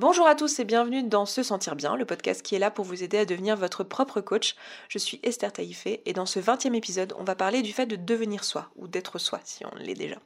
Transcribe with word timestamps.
Bonjour 0.00 0.26
à 0.26 0.34
tous 0.34 0.58
et 0.58 0.64
bienvenue 0.64 1.02
dans 1.02 1.26
Se 1.26 1.42
Sentir 1.42 1.76
Bien, 1.76 1.94
le 1.94 2.06
podcast 2.06 2.40
qui 2.40 2.54
est 2.54 2.58
là 2.58 2.70
pour 2.70 2.86
vous 2.86 3.04
aider 3.04 3.18
à 3.18 3.26
devenir 3.26 3.54
votre 3.54 3.84
propre 3.84 4.22
coach. 4.22 4.56
Je 4.88 4.96
suis 4.96 5.20
Esther 5.22 5.52
Taïfé 5.52 6.00
et 6.06 6.14
dans 6.14 6.24
ce 6.24 6.40
20e 6.40 6.72
épisode, 6.72 7.12
on 7.18 7.22
va 7.22 7.34
parler 7.34 7.60
du 7.60 7.74
fait 7.74 7.84
de 7.84 7.96
devenir 7.96 8.42
soi, 8.42 8.70
ou 8.76 8.88
d'être 8.88 9.18
soi 9.18 9.40
si 9.44 9.62
on 9.66 9.74
l'est 9.76 9.92
déjà. 9.92 10.16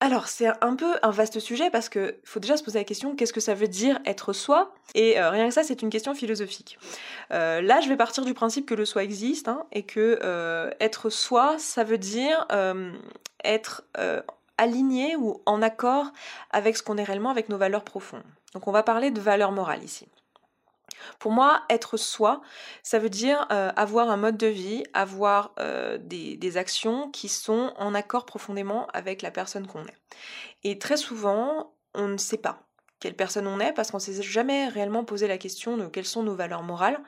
Alors, 0.00 0.28
c'est 0.28 0.48
un 0.62 0.76
peu 0.76 0.94
un 1.02 1.10
vaste 1.10 1.40
sujet 1.40 1.68
parce 1.68 1.90
qu'il 1.90 2.16
faut 2.24 2.40
déjà 2.40 2.56
se 2.56 2.64
poser 2.64 2.78
la 2.78 2.86
question 2.86 3.14
qu'est-ce 3.14 3.34
que 3.34 3.40
ça 3.40 3.52
veut 3.52 3.68
dire 3.68 4.00
être 4.06 4.32
soi? 4.32 4.72
Et 4.94 5.20
euh, 5.20 5.28
rien 5.28 5.46
que 5.46 5.52
ça, 5.52 5.62
c'est 5.62 5.82
une 5.82 5.90
question 5.90 6.14
philosophique. 6.14 6.78
Euh, 7.32 7.60
là, 7.60 7.82
je 7.82 7.88
vais 7.90 7.98
partir 7.98 8.24
du 8.24 8.32
principe 8.32 8.64
que 8.64 8.74
le 8.74 8.86
soi 8.86 9.04
existe 9.04 9.48
hein, 9.48 9.66
et 9.72 9.82
que 9.82 10.20
euh, 10.22 10.70
être 10.80 11.10
soi, 11.10 11.56
ça 11.58 11.84
veut 11.84 11.98
dire 11.98 12.46
être 13.44 13.84
aligné 14.62 15.16
ou 15.16 15.42
en 15.44 15.60
accord 15.60 16.12
avec 16.50 16.76
ce 16.76 16.82
qu'on 16.82 16.96
est 16.96 17.04
réellement, 17.04 17.30
avec 17.30 17.48
nos 17.48 17.58
valeurs 17.58 17.84
profondes. 17.84 18.22
Donc 18.54 18.68
on 18.68 18.72
va 18.72 18.82
parler 18.82 19.10
de 19.10 19.20
valeurs 19.20 19.52
morales 19.52 19.82
ici. 19.82 20.08
Pour 21.18 21.32
moi, 21.32 21.62
être 21.68 21.96
soi, 21.96 22.42
ça 22.84 23.00
veut 23.00 23.10
dire 23.10 23.46
euh, 23.50 23.72
avoir 23.74 24.08
un 24.08 24.16
mode 24.16 24.36
de 24.36 24.46
vie, 24.46 24.84
avoir 24.92 25.52
euh, 25.58 25.98
des, 25.98 26.36
des, 26.36 26.56
actions 26.56 27.10
qui 27.10 27.28
sont 27.28 27.72
en 27.76 27.94
accord 27.94 28.24
profondément 28.24 28.86
avec 28.92 29.20
la 29.22 29.32
personne 29.32 29.66
qu'on 29.66 29.84
est. 29.84 29.98
Et 30.62 30.78
très 30.78 30.96
souvent, 30.96 31.72
on 31.94 32.06
ne 32.06 32.18
sait 32.18 32.38
pas 32.38 32.60
quelle 33.02 33.14
personne 33.14 33.48
on 33.48 33.58
est 33.58 33.72
parce 33.72 33.90
qu'on 33.90 33.98
s'est 33.98 34.22
jamais 34.22 34.68
réellement 34.68 35.02
posé 35.02 35.26
la 35.26 35.36
question 35.36 35.76
de 35.76 35.86
quelles 35.86 36.06
sont 36.06 36.22
nos 36.22 36.36
valeurs 36.36 36.62
morales. 36.62 37.00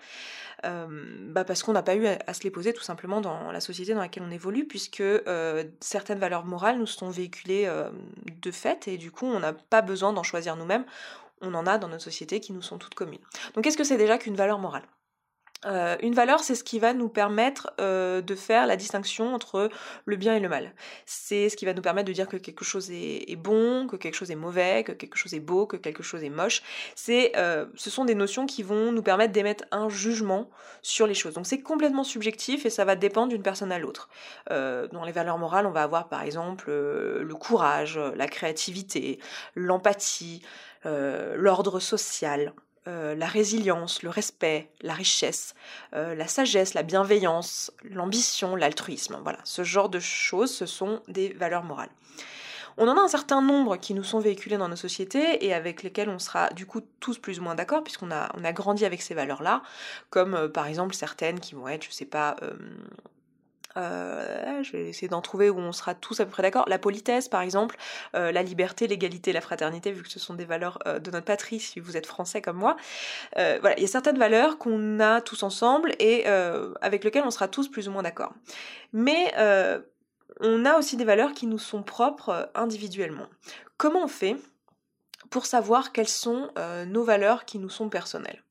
Euh, 0.65 0.87
bah 1.29 1.45
parce 1.45 1.63
qu'on 1.63 1.73
n'a 1.73 1.83
pas 1.83 1.95
eu 1.95 2.07
à, 2.07 2.35
se 2.35 2.43
les 2.43 2.51
poser 2.51 2.73
tout 2.73 2.83
simplement 2.83 3.21
dans 3.21 3.53
la 3.53 3.61
société 3.61 3.95
dans 3.95 4.01
laquelle 4.01 4.25
on 4.27 4.31
évolue, 4.31 4.67
puisque 4.67 5.01
euh, 5.01 5.65
certaines 5.81 6.19
valeurs 6.19 6.47
morales 6.47 6.79
nous 6.79 6.87
sont 6.87 7.11
véhiculées 7.11 7.67
euh, 7.67 7.91
de 8.43 8.51
fait, 8.51 8.89
et 8.89 8.97
du 8.97 9.11
coup 9.11 9.27
on 9.27 9.41
n'a 9.41 9.53
pas 9.53 9.83
besoin 9.83 10.13
d'en 10.13 10.23
choisir 10.23 10.57
nous-mêmes, 10.57 10.85
on 11.43 11.55
en 11.55 11.67
a 11.67 11.77
dans 11.79 11.89
notre 11.89 12.03
société 12.03 12.41
qui 12.41 12.53
nous 12.53 12.63
sont 12.63 12.79
toutes 12.79 12.95
communes. 12.95 13.21
Donc 13.55 13.65
qu'est-ce 13.65 13.77
que 13.77 13.85
c'est 13.85 13.99
déjà 13.99 14.17
qu'une 14.17 14.37
valeur 14.37 14.59
morale? 14.59 14.85
Euh, 15.67 15.97
une 16.01 16.15
valeur, 16.15 16.41
c'est 16.41 16.55
ce 16.55 16.65
qui 16.65 16.79
va 16.79 16.93
nous 16.93 17.09
permettre 17.09 17.73
euh, 17.81 18.21
de 18.21 18.35
faire 18.35 18.67
la 18.67 18.77
distinction 18.77 19.35
entre 19.35 19.71
le 20.05 20.17
bien 20.17 20.35
et 20.35 20.41
le 20.41 20.49
mal. 20.49 20.73
C'est 21.07 21.49
ce 21.49 21.57
qui 21.57 21.65
va 21.65 21.75
nous 21.75 21.83
permettre 21.83 22.09
de 22.09 22.13
dire 22.13 22.29
que 22.29 22.37
quelque 22.37 22.65
chose 22.65 22.91
est, 22.91 23.37
bon, 23.37 23.87
que 23.87 23.97
quelque 23.97 24.15
chose 24.15 24.31
est 24.31 24.37
mauvais, 24.37 24.85
que 24.85 24.93
quelque 24.93 25.17
chose 25.17 25.35
est 25.35 25.41
beau, 25.41 25.67
que 25.67 25.77
quelque 25.77 26.03
chose 26.03 26.23
est 26.23 26.31
moche. 26.31 26.63
C'est, 26.95 27.33
euh, 27.37 27.67
ce 27.75 27.91
sont 27.91 28.05
des 28.05 28.15
notions 28.15 28.47
qui 28.47 28.63
vont 28.63 28.93
nous 28.93 29.03
permettre 29.03 29.33
d'émettre 29.33 29.65
un 29.71 29.89
jugement 29.89 30.51
sur 30.83 31.07
les 31.07 31.15
choses. 31.15 31.35
Donc 31.35 31.47
c'est 31.47 31.61
complètement 31.61 32.05
subjectif 32.05 32.67
et 32.67 32.71
ça 32.71 32.85
va 32.85 32.97
dépendre 32.97 33.29
d'une 33.29 33.43
personne 33.43 33.73
à 33.73 33.79
l'autre. 33.79 34.09
dans 34.51 35.05
les 35.05 35.13
valeurs 35.13 35.39
morales, 35.39 35.67
on 35.67 35.71
va 35.71 35.83
avoir 35.83 36.09
par 36.09 36.23
exemple 36.23 36.71
le 36.71 37.35
courage, 37.35 37.99
la 37.99 38.27
créativité, 38.27 39.19
l'empathie, 39.55 40.43
l'ordre 40.85 41.81
social, 41.81 42.53
euh, 42.87 43.15
la 43.15 43.27
résilience, 43.27 44.03
le 44.03 44.11
respect, 44.11 44.71
la 44.83 44.93
richesse, 44.93 45.55
euh, 45.95 46.15
la 46.15 46.29
sagesse, 46.29 46.75
la 46.75 46.83
bienveillance, 46.83 47.73
l'ambition, 47.83 48.57
l'altruisme. 48.57 49.19
Voilà, 49.23 49.39
ce 49.45 49.65
genre 49.65 49.89
de 49.89 50.01
choses, 50.01 50.55
ce 50.55 50.67
sont 50.67 51.01
des 51.09 51.33
valeurs 51.33 51.65
morales. 51.65 51.89
On 52.77 52.87
en 52.87 52.99
a 52.99 53.01
un 53.01 53.09
certain 53.09 53.41
nombre 53.41 53.77
qui 53.79 53.95
nous 53.95 54.03
sont 54.03 54.19
véhiculés 54.19 54.59
dans 54.59 54.69
nos 54.69 54.77
sociétés 54.77 55.47
et 55.47 55.55
avec 55.55 55.83
lesquels 55.83 56.11
on 56.11 56.19
sera 56.19 56.51
du 56.51 56.67
coup 56.67 56.83
tous 57.01 57.19
plus 57.19 57.39
ou 57.39 57.43
moins 57.43 57.55
d'accord 57.55 57.85
puisqu'on 57.85 58.11
a, 58.11 58.53
grandi 58.53 58.85
avec 58.85 59.01
ces 59.01 59.15
valeurs-là, 59.15 59.63
comme 60.11 60.35
euh, 60.35 60.49
par 60.49 60.67
exemple 60.67 60.95
certaines 60.95 61.41
qui 61.41 61.55
vont 61.55 61.69
être, 61.69 61.85
je 61.85 61.91
sais 61.91 62.05
pas, 62.05 62.37
euh, 63.77 64.63
je 64.63 64.73
vais 64.73 64.89
essayer 64.89 65.09
d'en 65.09 65.21
trouver 65.21 65.51
où 65.51 65.59
on 65.59 65.73
sera 65.73 65.95
tous 65.95 66.21
à 66.21 66.25
peu 66.25 66.31
près 66.31 66.43
d'accord. 66.43 66.65
La 66.69 66.79
politesse, 66.79 67.29
par 67.29 67.41
exemple, 67.41 67.77
euh, 68.15 68.33
la 68.33 68.43
liberté, 68.43 68.87
l'égalité, 68.87 69.33
la 69.33 69.41
fraternité, 69.41 69.93
vu 69.93 70.03
que 70.03 70.11
ce 70.11 70.19
sont 70.19 70.35
des 70.35 70.45
valeurs 70.45 70.79
euh, 70.87 70.99
de 70.99 71.11
notre 71.11 71.25
patrie, 71.25 71.61
si 71.61 71.81
vous 71.81 71.97
êtes 71.97 72.07
français 72.07 72.41
comme 72.41 72.57
moi. 72.57 72.77
voilà, 73.35 73.77
il 73.77 73.83
y 73.83 73.85
a 73.85 73.89
certaines 73.89 74.19
valeurs 74.19 74.59
qu'on 74.59 75.01
a 75.01 75.21
tous 75.21 75.43
ensemble 75.43 75.95
et 75.99 76.27
avec 76.27 77.05
lesquelles 77.05 77.25
on 77.25 77.31
sera 77.31 77.49
tous 77.49 77.69
plus 77.69 77.89
ou 77.89 77.93
moins 77.93 78.03
d'accord. 78.03 78.33
Mais 78.93 79.33
on 80.41 80.65
a 80.65 80.79
aussi 80.79 80.97
des 80.97 81.05
valeurs 81.05 81.33
qui 81.33 81.47
nous 81.47 81.59
sont 81.59 81.83
propres 81.83 82.51
individuellement. 82.55 83.27
Comment 83.77 84.05
on 84.05 84.09
fait 84.09 84.37
pour 85.31 85.47
savoir 85.47 85.93
quelles 85.93 86.09
sont 86.09 86.51
nos 86.87 87.05
valeurs 87.05 87.45
qui 87.45 87.59
nous 87.59 87.71
sont 87.71 87.89
personnelles? 87.89 88.44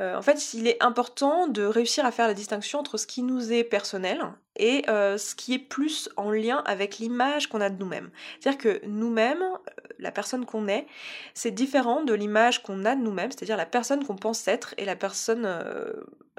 En 0.00 0.22
fait, 0.22 0.54
il 0.54 0.66
est 0.66 0.82
important 0.82 1.46
de 1.46 1.64
réussir 1.64 2.04
à 2.04 2.10
faire 2.10 2.26
la 2.26 2.34
distinction 2.34 2.80
entre 2.80 2.96
ce 2.96 3.06
qui 3.06 3.22
nous 3.22 3.52
est 3.52 3.64
personnel 3.64 4.20
et 4.56 4.88
euh, 4.88 5.18
ce 5.18 5.34
qui 5.34 5.54
est 5.54 5.58
plus 5.58 6.08
en 6.16 6.30
lien 6.30 6.62
avec 6.66 6.98
l'image 6.98 7.48
qu'on 7.48 7.60
a 7.60 7.70
de 7.70 7.78
nous-mêmes. 7.78 8.10
C'est-à-dire 8.38 8.60
que 8.60 8.86
nous-mêmes, 8.86 9.42
euh, 9.42 9.82
la 9.98 10.10
personne 10.10 10.46
qu'on 10.46 10.68
est, 10.68 10.86
c'est 11.32 11.50
différent 11.50 12.02
de 12.02 12.14
l'image 12.14 12.62
qu'on 12.62 12.84
a 12.84 12.94
de 12.94 13.00
nous-mêmes, 13.00 13.30
c'est-à-dire 13.30 13.56
la 13.56 13.66
personne 13.66 14.04
qu'on 14.04 14.16
pense 14.16 14.46
être 14.48 14.74
et 14.78 14.84
la 14.84 14.96
personne 14.96 15.48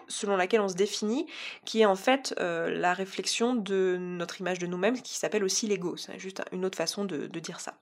selon 0.08 0.36
laquelle 0.36 0.62
on 0.62 0.68
se 0.68 0.76
définit, 0.76 1.26
qui 1.64 1.82
est 1.82 1.86
en 1.86 1.96
fait 1.96 2.36
la 2.38 2.94
réflexion 2.94 3.56
de 3.56 3.98
notre 4.00 4.42
image 4.42 4.60
de 4.60 4.68
nous-mêmes, 4.68 5.02
qui 5.02 5.16
s'appelle 5.16 5.44
aussi 5.44 5.68
l'ego. 5.68 5.98
C'est 5.98 6.20
juste 6.20 6.44
une 6.52 6.66
autre 6.66 6.78
façon 6.78 7.06
de 7.06 7.40
dire 7.40 7.60
ça. 7.60 7.74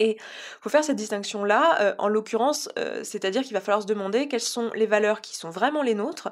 Et 0.00 0.16
faut 0.62 0.70
faire 0.70 0.82
cette 0.82 0.96
distinction-là, 0.96 1.78
euh, 1.80 1.94
en 1.98 2.08
l'occurrence, 2.08 2.70
euh, 2.78 3.04
c'est-à-dire 3.04 3.42
qu'il 3.42 3.52
va 3.52 3.60
falloir 3.60 3.82
se 3.82 3.86
demander 3.86 4.28
quelles 4.28 4.40
sont 4.40 4.70
les 4.74 4.86
valeurs 4.86 5.20
qui 5.20 5.36
sont 5.36 5.50
vraiment 5.50 5.82
les 5.82 5.94
nôtres 5.94 6.30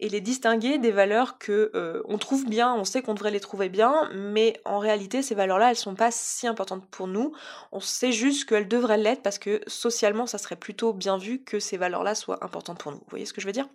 et 0.00 0.08
les 0.08 0.22
distinguer 0.22 0.78
des 0.78 0.90
valeurs 0.90 1.36
que 1.38 1.70
euh, 1.74 2.02
on 2.06 2.16
trouve 2.16 2.46
bien, 2.46 2.74
on 2.74 2.84
sait 2.84 3.02
qu'on 3.02 3.12
devrait 3.12 3.30
les 3.30 3.40
trouver 3.40 3.68
bien, 3.68 4.08
mais 4.14 4.54
en 4.64 4.78
réalité 4.78 5.20
ces 5.20 5.34
valeurs-là, 5.34 5.68
elles 5.68 5.76
sont 5.76 5.94
pas 5.94 6.10
si 6.10 6.46
importantes 6.46 6.86
pour 6.90 7.08
nous. 7.08 7.32
On 7.72 7.80
sait 7.80 8.10
juste 8.10 8.48
qu'elles 8.48 8.68
devraient 8.68 8.96
l'être 8.96 9.22
parce 9.22 9.38
que 9.38 9.60
socialement, 9.66 10.26
ça 10.26 10.38
serait 10.38 10.56
plutôt 10.56 10.94
bien 10.94 11.18
vu 11.18 11.42
que 11.42 11.60
ces 11.60 11.76
valeurs-là 11.76 12.14
soient 12.14 12.42
importantes 12.42 12.78
pour 12.78 12.90
nous. 12.90 12.98
Vous 12.98 13.10
voyez 13.10 13.26
ce 13.26 13.34
que 13.34 13.42
je 13.42 13.46
veux 13.46 13.52
dire? 13.52 13.68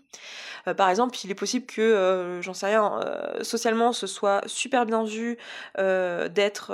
Par 0.77 0.89
exemple, 0.89 1.15
il 1.23 1.29
est 1.29 1.35
possible 1.35 1.67
que, 1.67 2.39
j'en 2.41 2.55
sais 2.55 2.65
rien, 2.65 2.99
socialement, 3.43 3.93
ce 3.93 4.07
soit 4.07 4.41
super 4.47 4.87
bien 4.87 5.03
vu 5.03 5.37
d'être, 5.77 6.73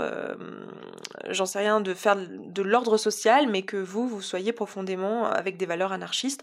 j'en 1.30 1.46
sais 1.46 1.60
rien, 1.60 1.82
de 1.82 1.94
faire 1.94 2.16
de 2.16 2.61
l'ordre 2.62 2.98
social, 2.98 3.48
mais 3.50 3.64
que 3.64 3.78
vous, 3.78 4.08
vous 4.08 4.22
soyez 4.22 4.54
profondément 4.54 5.26
avec 5.26 5.58
des 5.58 5.66
valeurs 5.66 5.92
anarchistes. 5.92 6.42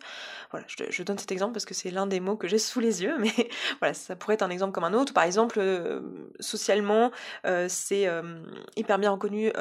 Voilà, 0.51 0.67
je, 0.69 1.03
donne 1.03 1.19
cet 1.19 1.31
exemple 1.31 1.53
parce 1.53 1.65
que 1.65 1.75
c'est 1.75 1.91
l'un 1.91 2.07
des 2.07 2.21
mots 2.21 2.37
que 2.37 2.49
j'ai 2.49 2.59
sous 2.59 2.81
les 2.81 3.03
yeux, 3.03 3.17
mais 3.21 3.33
voilà, 3.81 3.95
ça 3.95 4.17
pourrait 4.17 4.35
être 4.35 4.43
un 4.43 4.51
exemple 4.51 4.73
comme 4.73 4.85
un 4.85 4.95
autre. 4.95 5.13
Par 5.13 5.25
exemple, 5.25 5.59
euh, 5.59 6.01
socialement, 6.41 7.11
euh, 7.47 7.67
c'est 7.69 8.07
euh, 8.09 8.43
hyper 8.77 8.99
bien 8.99 9.11
reconnu 9.11 9.53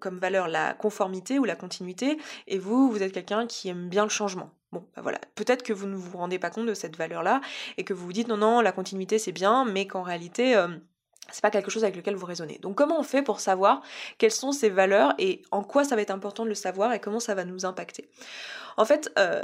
comme 0.00 0.18
valeur 0.18 0.48
la 0.48 0.74
conformité 0.74 1.38
ou 1.38 1.44
la 1.44 1.56
continuité, 1.56 2.18
et 2.46 2.58
vous, 2.58 2.90
vous 2.90 3.02
êtes 3.02 3.12
quelqu'un 3.12 3.46
qui 3.46 3.68
aime 3.68 3.88
bien 3.88 4.04
le 4.04 4.10
changement. 4.10 4.50
Bon, 4.72 4.84
bah 4.94 5.02
voilà, 5.02 5.20
peut-être 5.34 5.62
que 5.62 5.72
vous 5.72 5.86
ne 5.86 5.94
vous 5.94 6.18
rendez 6.18 6.38
pas 6.38 6.50
compte 6.50 6.66
de 6.66 6.74
cette 6.74 6.96
valeur-là 6.96 7.40
et 7.76 7.84
que 7.84 7.94
vous 7.94 8.04
vous 8.04 8.12
dites 8.12 8.28
non, 8.28 8.36
non, 8.36 8.60
la 8.60 8.72
continuité 8.72 9.18
c'est 9.18 9.32
bien, 9.32 9.64
mais 9.64 9.86
qu'en 9.86 10.02
réalité 10.02 10.56
c'est 11.30 11.42
pas 11.42 11.50
quelque 11.50 11.70
chose 11.70 11.84
avec 11.84 11.96
lequel 11.96 12.14
vous 12.14 12.26
raisonnez. 12.26 12.58
Donc 12.58 12.76
comment 12.76 12.98
on 12.98 13.02
fait 13.02 13.22
pour 13.22 13.40
savoir 13.40 13.82
quelles 14.18 14.30
sont 14.32 14.52
ces 14.52 14.68
valeurs 14.68 15.14
et 15.18 15.42
en 15.50 15.62
quoi 15.62 15.84
ça 15.84 15.96
va 15.96 16.02
être 16.02 16.10
important 16.10 16.44
de 16.44 16.48
le 16.48 16.54
savoir 16.54 16.92
et 16.92 17.00
comment 17.00 17.20
ça 17.20 17.34
va 17.34 17.44
nous 17.44 17.64
impacter? 17.66 18.08
En 18.76 18.84
fait, 18.84 19.10
euh, 19.18 19.42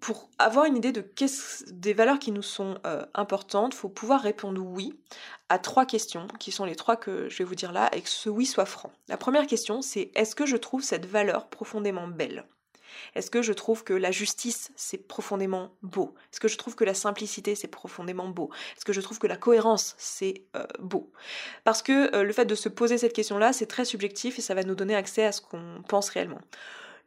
pour 0.00 0.30
avoir 0.38 0.64
une 0.64 0.76
idée 0.76 0.92
de 0.92 1.04
des 1.70 1.94
valeurs 1.94 2.18
qui 2.20 2.30
nous 2.30 2.42
sont 2.42 2.78
euh, 2.86 3.04
importantes, 3.14 3.74
faut 3.74 3.88
pouvoir 3.88 4.20
répondre 4.20 4.62
oui 4.62 4.94
à 5.48 5.58
trois 5.58 5.84
questions 5.84 6.28
qui 6.38 6.52
sont 6.52 6.64
les 6.64 6.76
trois 6.76 6.96
que 6.96 7.28
je 7.28 7.38
vais 7.38 7.44
vous 7.44 7.56
dire 7.56 7.72
là 7.72 7.90
et 7.92 8.02
que 8.02 8.08
ce 8.08 8.28
oui 8.28 8.46
soit 8.46 8.66
franc. 8.66 8.92
La 9.08 9.16
première 9.16 9.46
question 9.46 9.82
c'est 9.82 10.10
est-ce 10.14 10.34
que 10.34 10.46
je 10.46 10.56
trouve 10.56 10.82
cette 10.82 11.06
valeur 11.06 11.48
profondément 11.48 12.06
belle? 12.06 12.44
Est-ce 13.14 13.30
que 13.30 13.42
je 13.42 13.52
trouve 13.52 13.84
que 13.84 13.92
la 13.92 14.10
justice, 14.10 14.70
c'est 14.76 15.08
profondément 15.08 15.72
beau? 15.82 16.14
Est-ce 16.32 16.40
que 16.40 16.48
je 16.48 16.56
trouve 16.56 16.74
que 16.74 16.84
la 16.84 16.94
simplicité, 16.94 17.54
c'est 17.54 17.68
profondément 17.68 18.28
beau? 18.28 18.50
Est-ce 18.76 18.84
que 18.84 18.92
je 18.92 19.00
trouve 19.00 19.18
que 19.18 19.26
la 19.26 19.36
cohérence, 19.36 19.94
c'est 19.98 20.44
euh, 20.56 20.66
beau? 20.78 21.10
Parce 21.64 21.82
que 21.82 22.14
euh, 22.14 22.22
le 22.22 22.32
fait 22.32 22.44
de 22.44 22.54
se 22.54 22.68
poser 22.68 22.98
cette 22.98 23.12
question-là, 23.12 23.52
c'est 23.52 23.66
très 23.66 23.84
subjectif 23.84 24.38
et 24.38 24.42
ça 24.42 24.54
va 24.54 24.62
nous 24.62 24.74
donner 24.74 24.94
accès 24.94 25.24
à 25.24 25.32
ce 25.32 25.40
qu'on 25.40 25.82
pense 25.88 26.08
réellement. 26.08 26.40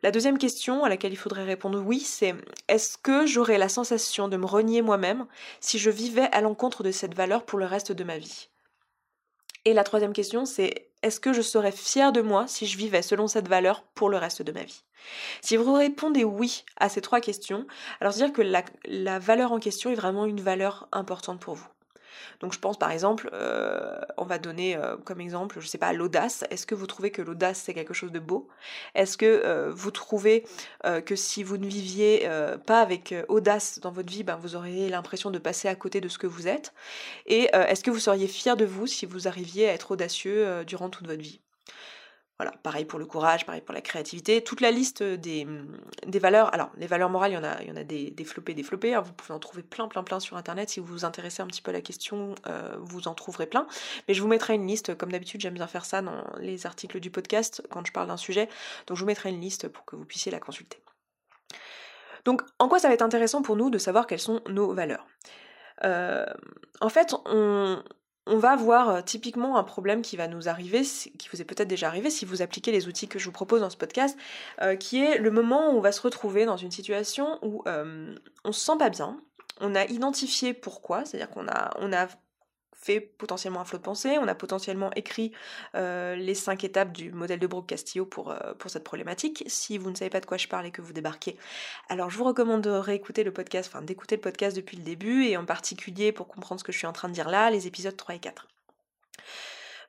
La 0.03 0.09
deuxième 0.09 0.39
question 0.39 0.83
à 0.83 0.89
laquelle 0.89 1.13
il 1.13 1.17
faudrait 1.17 1.43
répondre 1.43 1.79
oui, 1.79 1.99
c'est 1.99 2.33
est-ce 2.67 2.97
que 2.97 3.27
j'aurais 3.27 3.59
la 3.59 3.69
sensation 3.69 4.27
de 4.27 4.37
me 4.37 4.47
renier 4.47 4.81
moi-même 4.81 5.27
si 5.59 5.77
je 5.77 5.91
vivais 5.91 6.27
à 6.31 6.41
l'encontre 6.41 6.81
de 6.81 6.91
cette 6.91 7.13
valeur 7.13 7.45
pour 7.45 7.59
le 7.59 7.65
reste 7.65 7.91
de 7.91 8.03
ma 8.03 8.17
vie? 8.17 8.49
Et 9.65 9.73
la 9.73 9.83
troisième 9.83 10.13
question, 10.13 10.45
c'est 10.45 10.90
est-ce 11.03 11.19
que 11.19 11.33
je 11.33 11.41
serais 11.41 11.71
fière 11.71 12.11
de 12.11 12.21
moi 12.21 12.47
si 12.47 12.67
je 12.67 12.77
vivais 12.77 13.01
selon 13.01 13.27
cette 13.27 13.47
valeur 13.47 13.83
pour 13.95 14.09
le 14.09 14.17
reste 14.17 14.41
de 14.41 14.51
ma 14.51 14.63
vie? 14.63 14.83
Si 15.41 15.57
vous 15.57 15.73
répondez 15.73 16.23
oui 16.23 16.63
à 16.77 16.89
ces 16.89 17.01
trois 17.01 17.21
questions, 17.21 17.65
alors 17.99 18.13
c'est-à-dire 18.13 18.35
que 18.35 18.41
la, 18.41 18.63
la 18.85 19.19
valeur 19.19 19.51
en 19.51 19.59
question 19.59 19.89
est 19.89 19.95
vraiment 19.95 20.25
une 20.25 20.41
valeur 20.41 20.87
importante 20.91 21.39
pour 21.39 21.55
vous. 21.55 21.67
Donc 22.39 22.53
je 22.53 22.59
pense 22.59 22.77
par 22.77 22.91
exemple, 22.91 23.29
euh, 23.33 23.99
on 24.17 24.25
va 24.25 24.37
donner 24.37 24.75
euh, 24.75 24.97
comme 24.97 25.21
exemple, 25.21 25.59
je 25.59 25.67
sais 25.67 25.77
pas, 25.77 25.93
l'audace. 25.93 26.43
Est-ce 26.49 26.65
que 26.65 26.75
vous 26.75 26.87
trouvez 26.87 27.11
que 27.11 27.21
l'audace 27.21 27.61
c'est 27.65 27.73
quelque 27.73 27.93
chose 27.93 28.11
de 28.11 28.19
beau? 28.19 28.47
Est-ce 28.95 29.17
que 29.17 29.25
euh, 29.25 29.71
vous 29.73 29.91
trouvez 29.91 30.45
que 31.05 31.15
si 31.15 31.43
vous 31.43 31.57
ne 31.57 31.65
viviez 31.65 32.27
pas 32.65 32.81
avec 32.81 33.13
audace 33.27 33.79
dans 33.79 33.91
votre 33.91 34.11
vie, 34.11 34.23
ben, 34.23 34.35
vous 34.35 34.55
auriez 34.55 34.89
l'impression 34.89 35.31
de 35.31 35.39
passer 35.39 35.67
à 35.67 35.75
côté 35.75 36.01
de 36.01 36.09
ce 36.09 36.17
que 36.17 36.27
vous 36.27 36.47
êtes? 36.47 36.73
Et 37.27 37.49
est-ce 37.53 37.83
que 37.83 37.91
vous 37.91 37.99
seriez 37.99 38.27
fier 38.27 38.57
de 38.57 38.65
vous 38.65 38.87
si 38.87 39.05
vous 39.05 39.27
arriviez 39.27 39.69
à 39.69 39.73
être 39.73 39.91
audacieux 39.91 40.65
durant 40.65 40.89
toute 40.89 41.07
votre 41.07 41.21
vie? 41.21 41.39
Voilà, 42.41 42.57
pareil 42.63 42.85
pour 42.85 42.97
le 42.97 43.05
courage, 43.05 43.45
pareil 43.45 43.61
pour 43.61 43.75
la 43.75 43.81
créativité. 43.81 44.43
Toute 44.43 44.61
la 44.61 44.71
liste 44.71 45.03
des, 45.03 45.45
valeurs, 46.19 46.51
alors 46.55 46.71
les 46.75 46.87
valeurs 46.87 47.11
morales, 47.11 47.33
il 47.33 47.35
y 47.35 47.37
en 47.37 47.43
a, 47.43 47.61
il 47.61 47.69
y 47.69 47.71
en 47.71 47.75
a 47.75 47.83
des 47.83 48.09
développées, 48.09 48.55
développées. 48.55 48.95
Hein. 48.95 49.01
vous 49.01 49.13
pouvez 49.13 49.35
en 49.35 49.37
trouver 49.37 49.61
plein, 49.61 49.87
plein, 49.87 50.01
plein 50.01 50.19
sur 50.19 50.37
Internet. 50.37 50.71
Si 50.71 50.79
vous 50.79 50.87
vous 50.87 51.05
intéressez 51.05 51.43
un 51.43 51.45
petit 51.45 51.61
peu 51.61 51.69
à 51.69 51.73
la 51.73 51.81
question, 51.81 52.33
euh, 52.47 52.75
vous 52.79 53.07
en 53.07 53.13
trouverez 53.13 53.45
plein. 53.45 53.67
Mais 54.07 54.15
je 54.15 54.23
vous 54.23 54.27
mettrai 54.27 54.55
une 54.55 54.65
liste, 54.65 54.97
comme 54.97 55.11
d'habitude, 55.11 55.39
j'aime 55.39 55.53
bien 55.53 55.67
faire 55.67 55.85
ça 55.85 56.01
dans 56.01 56.23
les 56.39 56.65
articles 56.65 56.99
du 56.99 57.11
podcast 57.11 57.61
quand 57.69 57.85
je 57.85 57.91
parle 57.91 58.07
d'un 58.07 58.17
sujet. 58.17 58.49
Donc 58.87 58.97
je 58.97 59.03
vous 59.03 59.07
mettrai 59.07 59.29
une 59.29 59.39
liste 59.39 59.67
pour 59.67 59.85
que 59.85 59.95
vous 59.95 60.05
puissiez 60.05 60.31
la 60.31 60.39
consulter. 60.39 60.81
Donc 62.25 62.41
en 62.57 62.67
quoi 62.67 62.79
ça 62.79 62.87
va 62.87 62.95
être 62.95 63.03
intéressant 63.03 63.43
pour 63.43 63.55
nous 63.55 63.69
de 63.69 63.77
savoir 63.77 64.07
quelles 64.07 64.17
sont 64.17 64.41
nos 64.49 64.73
valeurs? 64.73 65.05
Euh, 65.83 66.25
En 66.79 66.89
fait, 66.89 67.13
on, 67.25 67.83
on 68.27 68.37
va 68.37 68.51
avoir 68.51 68.89
euh, 68.89 69.01
typiquement 69.01 69.57
un 69.57 69.63
problème 69.63 70.01
qui 70.01 70.15
va 70.15 70.27
nous 70.27 70.47
arriver, 70.47 70.81
qui 70.83 71.29
vous 71.31 71.41
est 71.41 71.45
peut-être 71.45 71.67
déjà 71.67 71.87
arrivé 71.87 72.09
si 72.09 72.25
vous 72.25 72.41
appliquez 72.41 72.71
les 72.71 72.87
outils 72.87 73.07
que 73.07 73.19
je 73.19 73.25
vous 73.25 73.31
propose 73.31 73.61
dans 73.61 73.69
ce 73.69 73.77
podcast, 73.77 74.17
euh, 74.61 74.75
qui 74.75 75.03
est 75.03 75.17
le 75.17 75.31
moment 75.31 75.71
où 75.71 75.77
on 75.77 75.81
va 75.81 75.91
se 75.91 76.01
retrouver 76.01 76.45
dans 76.45 76.57
une 76.57 76.71
situation 76.71 77.39
où 77.41 77.63
euh, 77.67 78.15
on 78.43 78.51
se 78.51 78.63
sent 78.63 78.77
pas 78.77 78.89
bien, 78.89 79.19
on 79.59 79.75
a 79.75 79.85
identifié 79.85 80.53
pourquoi, 80.53 81.05
c'est-à-dire 81.05 81.29
qu'on 81.29 81.45
on 81.79 81.93
a 81.93 82.07
fait 82.81 82.99
potentiellement 82.99 83.61
un 83.61 83.65
flot 83.65 83.77
de 83.77 83.83
pensée, 83.83 84.17
on 84.19 84.27
a 84.27 84.35
potentiellement 84.35 84.91
écrit 84.95 85.31
euh, 85.75 86.15
les 86.15 86.33
cinq 86.33 86.63
étapes 86.63 86.91
du 86.91 87.11
modèle 87.11 87.39
de 87.39 87.47
Brooke 87.47 87.67
Castillo 87.67 88.05
pour, 88.05 88.31
euh, 88.31 88.53
pour 88.57 88.71
cette 88.71 88.83
problématique. 88.83 89.43
Si 89.47 89.77
vous 89.77 89.91
ne 89.91 89.95
savez 89.95 90.09
pas 90.09 90.19
de 90.19 90.25
quoi 90.25 90.37
je 90.37 90.47
parle 90.47 90.65
et 90.65 90.71
que 90.71 90.81
vous 90.81 90.93
débarquez, 90.93 91.37
alors 91.89 92.09
je 92.09 92.17
vous 92.17 92.23
recommande 92.23 92.61
de 92.61 92.71
réécouter 92.71 93.23
le 93.23 93.31
podcast, 93.31 93.71
enfin 93.71 93.83
d'écouter 93.83 94.15
le 94.15 94.21
podcast 94.21 94.55
depuis 94.55 94.77
le 94.77 94.83
début 94.83 95.25
et 95.25 95.37
en 95.37 95.45
particulier 95.45 96.11
pour 96.11 96.27
comprendre 96.27 96.59
ce 96.59 96.63
que 96.63 96.71
je 96.71 96.77
suis 96.77 96.87
en 96.87 96.93
train 96.93 97.07
de 97.07 97.13
dire 97.13 97.29
là, 97.29 97.51
les 97.51 97.67
épisodes 97.67 97.95
3 97.95 98.15
et 98.15 98.19
4. 98.19 98.47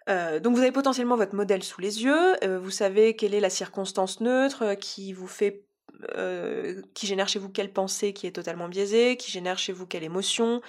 Euh, 0.09 0.41
donc 0.41 0.57
vous 0.57 0.63
avez 0.63 0.73
potentiellement 0.73 1.17
votre 1.17 1.35
modèle 1.35 1.63
sous 1.63 1.81
les 1.81 2.03
yeux, 2.03 2.35
vous 2.59 2.71
savez 2.71 3.17
quelle 3.17 3.35
est 3.35 3.41
la 3.41 3.51
circonstance 3.51 4.21
neutre 4.21 4.75
qui 4.75 5.13
vous 5.13 5.29
fait 5.29 5.65
euh, 6.17 6.83
qui 6.95 7.07
génère 7.07 7.29
chez 7.29 7.39
vous 7.39 7.49
quelle 7.49 7.73
pensée 7.73 8.13
qui 8.13 8.27
est 8.27 8.33
totalement 8.33 8.69
biaisée, 8.69 9.17
qui 9.17 9.31
génère 9.31 9.59
chez 9.59 9.73
vous 9.73 9.87
quelle 9.87 10.05
émotion, 10.05 10.61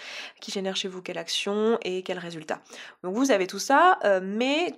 qui 0.42 0.52
génère 0.52 0.76
chez 0.76 0.88
vous 0.88 1.02
quelle 1.02 1.18
action 1.18 1.78
et 1.84 2.04
quel 2.04 2.20
résultat. 2.20 2.62
Donc 3.04 3.16
vous 3.16 3.32
avez 3.32 3.48
tout 3.48 3.60
ça, 3.60 4.00
euh, 4.04 4.20
mais 4.24 4.74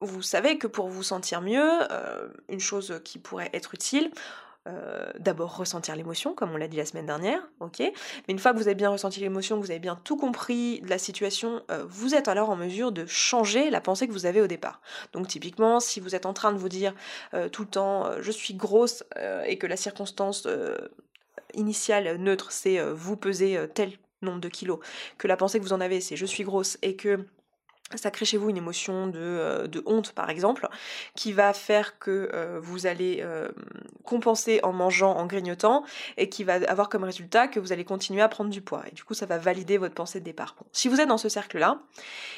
vous 0.00 0.22
savez 0.22 0.58
que 0.58 0.66
pour 0.66 0.88
vous 0.88 1.02
sentir 1.02 1.42
mieux, 1.42 1.70
euh, 1.90 2.28
une 2.48 2.60
chose 2.60 3.00
qui 3.04 3.18
pourrait 3.18 3.50
être 3.52 3.74
utile, 3.74 4.10
euh, 4.68 5.10
d'abord 5.18 5.56
ressentir 5.56 5.96
l'émotion, 5.96 6.34
comme 6.34 6.52
on 6.52 6.58
l'a 6.58 6.68
dit 6.68 6.76
la 6.76 6.84
semaine 6.84 7.06
dernière, 7.06 7.40
ok? 7.60 7.78
Mais 7.78 7.94
une 8.28 8.38
fois 8.38 8.52
que 8.52 8.58
vous 8.58 8.68
avez 8.68 8.74
bien 8.74 8.90
ressenti 8.90 9.18
l'émotion, 9.18 9.58
que 9.58 9.64
vous 9.64 9.70
avez 9.70 9.80
bien 9.80 9.98
tout 10.04 10.18
compris 10.18 10.82
de 10.82 10.90
la 10.90 10.98
situation, 10.98 11.62
euh, 11.70 11.86
vous 11.88 12.14
êtes 12.14 12.28
alors 12.28 12.50
en 12.50 12.56
mesure 12.56 12.92
de 12.92 13.06
changer 13.06 13.70
la 13.70 13.80
pensée 13.80 14.06
que 14.06 14.12
vous 14.12 14.26
avez 14.26 14.42
au 14.42 14.46
départ. 14.46 14.82
Donc 15.14 15.28
typiquement, 15.28 15.80
si 15.80 15.98
vous 15.98 16.14
êtes 16.14 16.26
en 16.26 16.34
train 16.34 16.52
de 16.52 16.58
vous 16.58 16.68
dire 16.68 16.94
euh, 17.32 17.48
tout 17.48 17.62
le 17.62 17.68
temps 17.68 18.10
je 18.20 18.30
suis 18.30 18.52
grosse 18.52 19.02
et 19.46 19.56
que 19.56 19.66
la 19.66 19.76
circonstance 19.76 20.46
initiale 21.54 22.16
neutre 22.16 22.52
c'est 22.52 22.80
vous 22.92 23.16
pesez 23.16 23.58
tel 23.74 23.92
nombre 24.20 24.40
de 24.40 24.48
kilos, 24.48 24.78
que 25.16 25.26
la 25.26 25.36
pensée 25.36 25.58
que 25.58 25.64
vous 25.64 25.72
en 25.72 25.80
avez 25.80 26.02
c'est 26.02 26.16
je 26.16 26.26
suis 26.26 26.44
grosse 26.44 26.76
et 26.82 26.96
que 26.96 27.24
ça 27.96 28.10
crée 28.10 28.24
chez 28.24 28.36
vous 28.36 28.50
une 28.50 28.56
émotion 28.56 29.06
de, 29.06 29.18
euh, 29.18 29.66
de, 29.66 29.82
honte 29.86 30.12
par 30.12 30.30
exemple, 30.30 30.68
qui 31.14 31.32
va 31.32 31.52
faire 31.52 31.98
que 31.98 32.30
euh, 32.32 32.58
vous 32.60 32.86
allez 32.86 33.20
euh, 33.22 33.50
compenser 34.04 34.60
en 34.62 34.72
mangeant, 34.72 35.16
en 35.16 35.26
grignotant, 35.26 35.84
et 36.16 36.28
qui 36.28 36.44
va 36.44 36.54
avoir 36.68 36.88
comme 36.88 37.04
résultat 37.04 37.48
que 37.48 37.58
vous 37.58 37.72
allez 37.72 37.84
continuer 37.84 38.22
à 38.22 38.28
prendre 38.28 38.50
du 38.50 38.60
poids. 38.60 38.84
Et 38.90 38.94
du 38.94 39.04
coup, 39.04 39.14
ça 39.14 39.26
va 39.26 39.38
valider 39.38 39.78
votre 39.78 39.94
pensée 39.94 40.20
de 40.20 40.24
départ. 40.24 40.54
si 40.72 40.88
vous 40.88 41.00
êtes 41.00 41.08
dans 41.08 41.18
ce 41.18 41.28
cercle-là, 41.28 41.80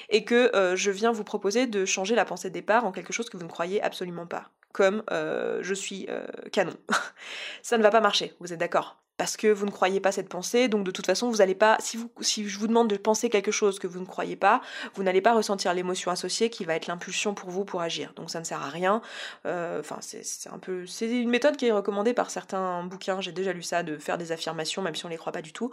et 0.08 0.24
que 0.24 0.50
je 0.74 0.90
viens 0.90 1.12
vous 1.12 1.24
proposer 1.24 1.66
de 1.66 1.84
changer 1.84 2.14
la 2.14 2.24
pensée 2.24 2.48
de 2.48 2.54
départ 2.54 2.84
en 2.84 2.92
quelque 2.92 3.12
chose 3.12 3.30
que 3.30 3.36
vous 3.36 3.44
ne 3.44 3.48
croyez 3.48 3.82
absolument 3.82 4.26
pas, 4.26 4.50
comme 4.72 5.02
je 5.10 5.74
suis 5.74 6.08
canon, 6.52 6.74
ça 7.62 7.78
ne 7.78 7.82
va 7.82 7.90
pas 7.90 8.00
marcher, 8.00 8.34
vous 8.40 8.52
êtes 8.52 8.60
d'accord? 8.60 9.01
Parce 9.22 9.36
que 9.36 9.46
vous 9.46 9.66
ne 9.66 9.70
croyez 9.70 10.00
pas 10.00 10.10
cette 10.10 10.28
pensée, 10.28 10.66
donc 10.66 10.82
de 10.82 10.90
toute 10.90 11.06
façon 11.06 11.30
vous 11.30 11.36
n'allez 11.36 11.54
pas, 11.54 11.76
si, 11.78 12.48
je 12.48 12.58
vous 12.58 12.66
demande 12.66 12.90
de 12.90 12.96
penser 12.96 13.30
quelque 13.30 13.52
chose 13.52 13.78
que 13.78 13.86
vous 13.86 14.00
ne 14.00 14.04
croyez 14.04 14.34
pas, 14.34 14.60
vous 14.96 15.04
n'allez 15.04 15.20
pas 15.20 15.32
ressentir 15.32 15.72
l'émotion 15.74 16.10
associée 16.10 16.50
qui 16.50 16.64
va 16.64 16.74
être 16.74 16.88
l'impulsion 16.88 17.32
pour 17.32 17.48
vous 17.48 17.64
pour 17.64 17.82
agir. 17.82 18.12
Donc 18.16 18.32
ça 18.32 18.40
ne 18.40 18.44
sert 18.44 18.60
à 18.60 18.68
rien. 18.68 19.00
Euh, 19.46 19.78
enfin 19.78 19.98
c'est 20.00 20.50
un 20.50 20.58
peu, 20.58 20.86
c'est 20.88 21.08
une 21.08 21.30
méthode 21.30 21.56
qui 21.56 21.66
est 21.66 21.70
recommandée 21.70 22.14
par 22.14 22.30
certains 22.30 22.82
bouquins. 22.82 23.20
J'ai 23.20 23.30
déjà 23.30 23.52
lu 23.52 23.62
ça 23.62 23.84
de 23.84 23.96
faire 23.96 24.18
des 24.18 24.32
affirmations 24.32 24.82
même 24.82 24.96
si 24.96 25.06
on 25.06 25.08
les 25.08 25.18
croit 25.18 25.30
pas 25.30 25.40
du 25.40 25.52
tout. 25.52 25.70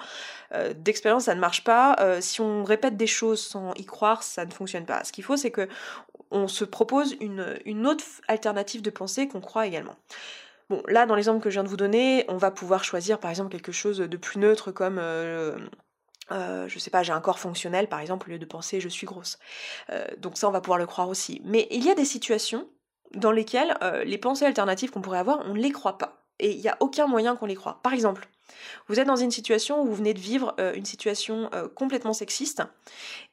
Euh, 0.53 0.75
d'expérience 0.77 1.23
ça 1.23 1.33
ne 1.33 1.39
marche 1.39 1.63
pas. 1.63 1.95
Euh, 2.01 2.21
si 2.21 2.41
on 2.41 2.63
répète 2.63 2.97
des 2.97 3.07
choses 3.07 3.41
sans 3.41 3.73
y 3.73 3.85
croire, 3.85 4.21
ça 4.21 4.45
ne 4.45 4.51
fonctionne 4.51 4.85
pas. 4.85 5.03
Ce 5.05 5.11
qu'il 5.11 5.23
faut 5.23 5.37
c'est 5.37 5.49
que 5.49 5.67
on 6.29 6.47
se 6.47 6.65
propose 6.65 7.15
une 7.19 7.87
autre 7.87 8.03
alternative 8.27 8.83
de 8.83 8.91
pensée 8.91 9.27
qu'on 9.27 9.41
croit 9.41 9.65
également. 9.65 9.95
Bon, 10.69 10.83
là, 10.87 11.07
dans 11.07 11.15
l'exemple 11.15 11.41
que 11.41 11.49
je 11.49 11.55
viens 11.55 11.63
de 11.63 11.69
vous 11.69 11.77
donner, 11.77 12.25
on 12.27 12.37
va 12.37 12.51
pouvoir 12.51 12.83
choisir 12.83 13.19
par 13.19 13.31
exemple 13.31 13.49
quelque 13.49 13.71
chose 13.71 13.97
de 13.97 14.17
plus 14.17 14.39
neutre 14.39 14.71
comme... 14.71 14.99
Euh, 14.99 15.57
euh, 16.31 16.67
je 16.67 16.77
sais 16.77 16.91
pas, 16.91 17.01
j'ai 17.01 17.11
un 17.11 17.21
corps 17.21 17.39
fonctionnel 17.39 17.89
par 17.89 17.99
exemple 17.99 18.29
au 18.29 18.33
lieu 18.33 18.37
de 18.37 18.45
penser 18.45 18.79
je 18.79 18.87
suis 18.87 19.07
grosse. 19.07 19.39
Euh, 19.89 20.05
donc 20.19 20.37
ça 20.37 20.47
on 20.47 20.51
va 20.51 20.61
pouvoir 20.61 20.77
le 20.77 20.85
croire 20.85 21.09
aussi. 21.09 21.41
Mais 21.43 21.67
il 21.71 21.83
y 21.83 21.89
a 21.89 21.95
des 21.95 22.05
situations 22.05 22.69
dans 23.15 23.31
lesquelles 23.31 23.75
les 24.05 24.19
pensées 24.19 24.45
alternatives 24.45 24.91
qu'on 24.91 25.01
pourrait 25.01 25.17
avoir, 25.17 25.43
on 25.47 25.55
ne 25.55 25.59
les 25.59 25.71
croit 25.71 25.97
pas. 25.97 26.27
Et 26.37 26.51
il 26.51 26.61
n'y 26.61 26.69
a 26.69 26.77
aucun 26.79 27.07
moyen 27.07 27.35
qu'on 27.35 27.47
les 27.47 27.55
croit. 27.55 27.79
Par 27.81 27.93
exemple, 27.93 28.29
vous 28.87 28.99
êtes 28.99 29.07
dans 29.07 29.15
une 29.15 29.31
situation 29.31 29.81
où 29.81 29.85
vous 29.85 29.95
venez 29.95 30.13
de 30.13 30.19
vivre 30.19 30.55
euh, 30.59 30.73
une 30.73 30.85
situation 30.85 31.49
euh, 31.53 31.67
complètement 31.67 32.13
sexiste 32.13 32.63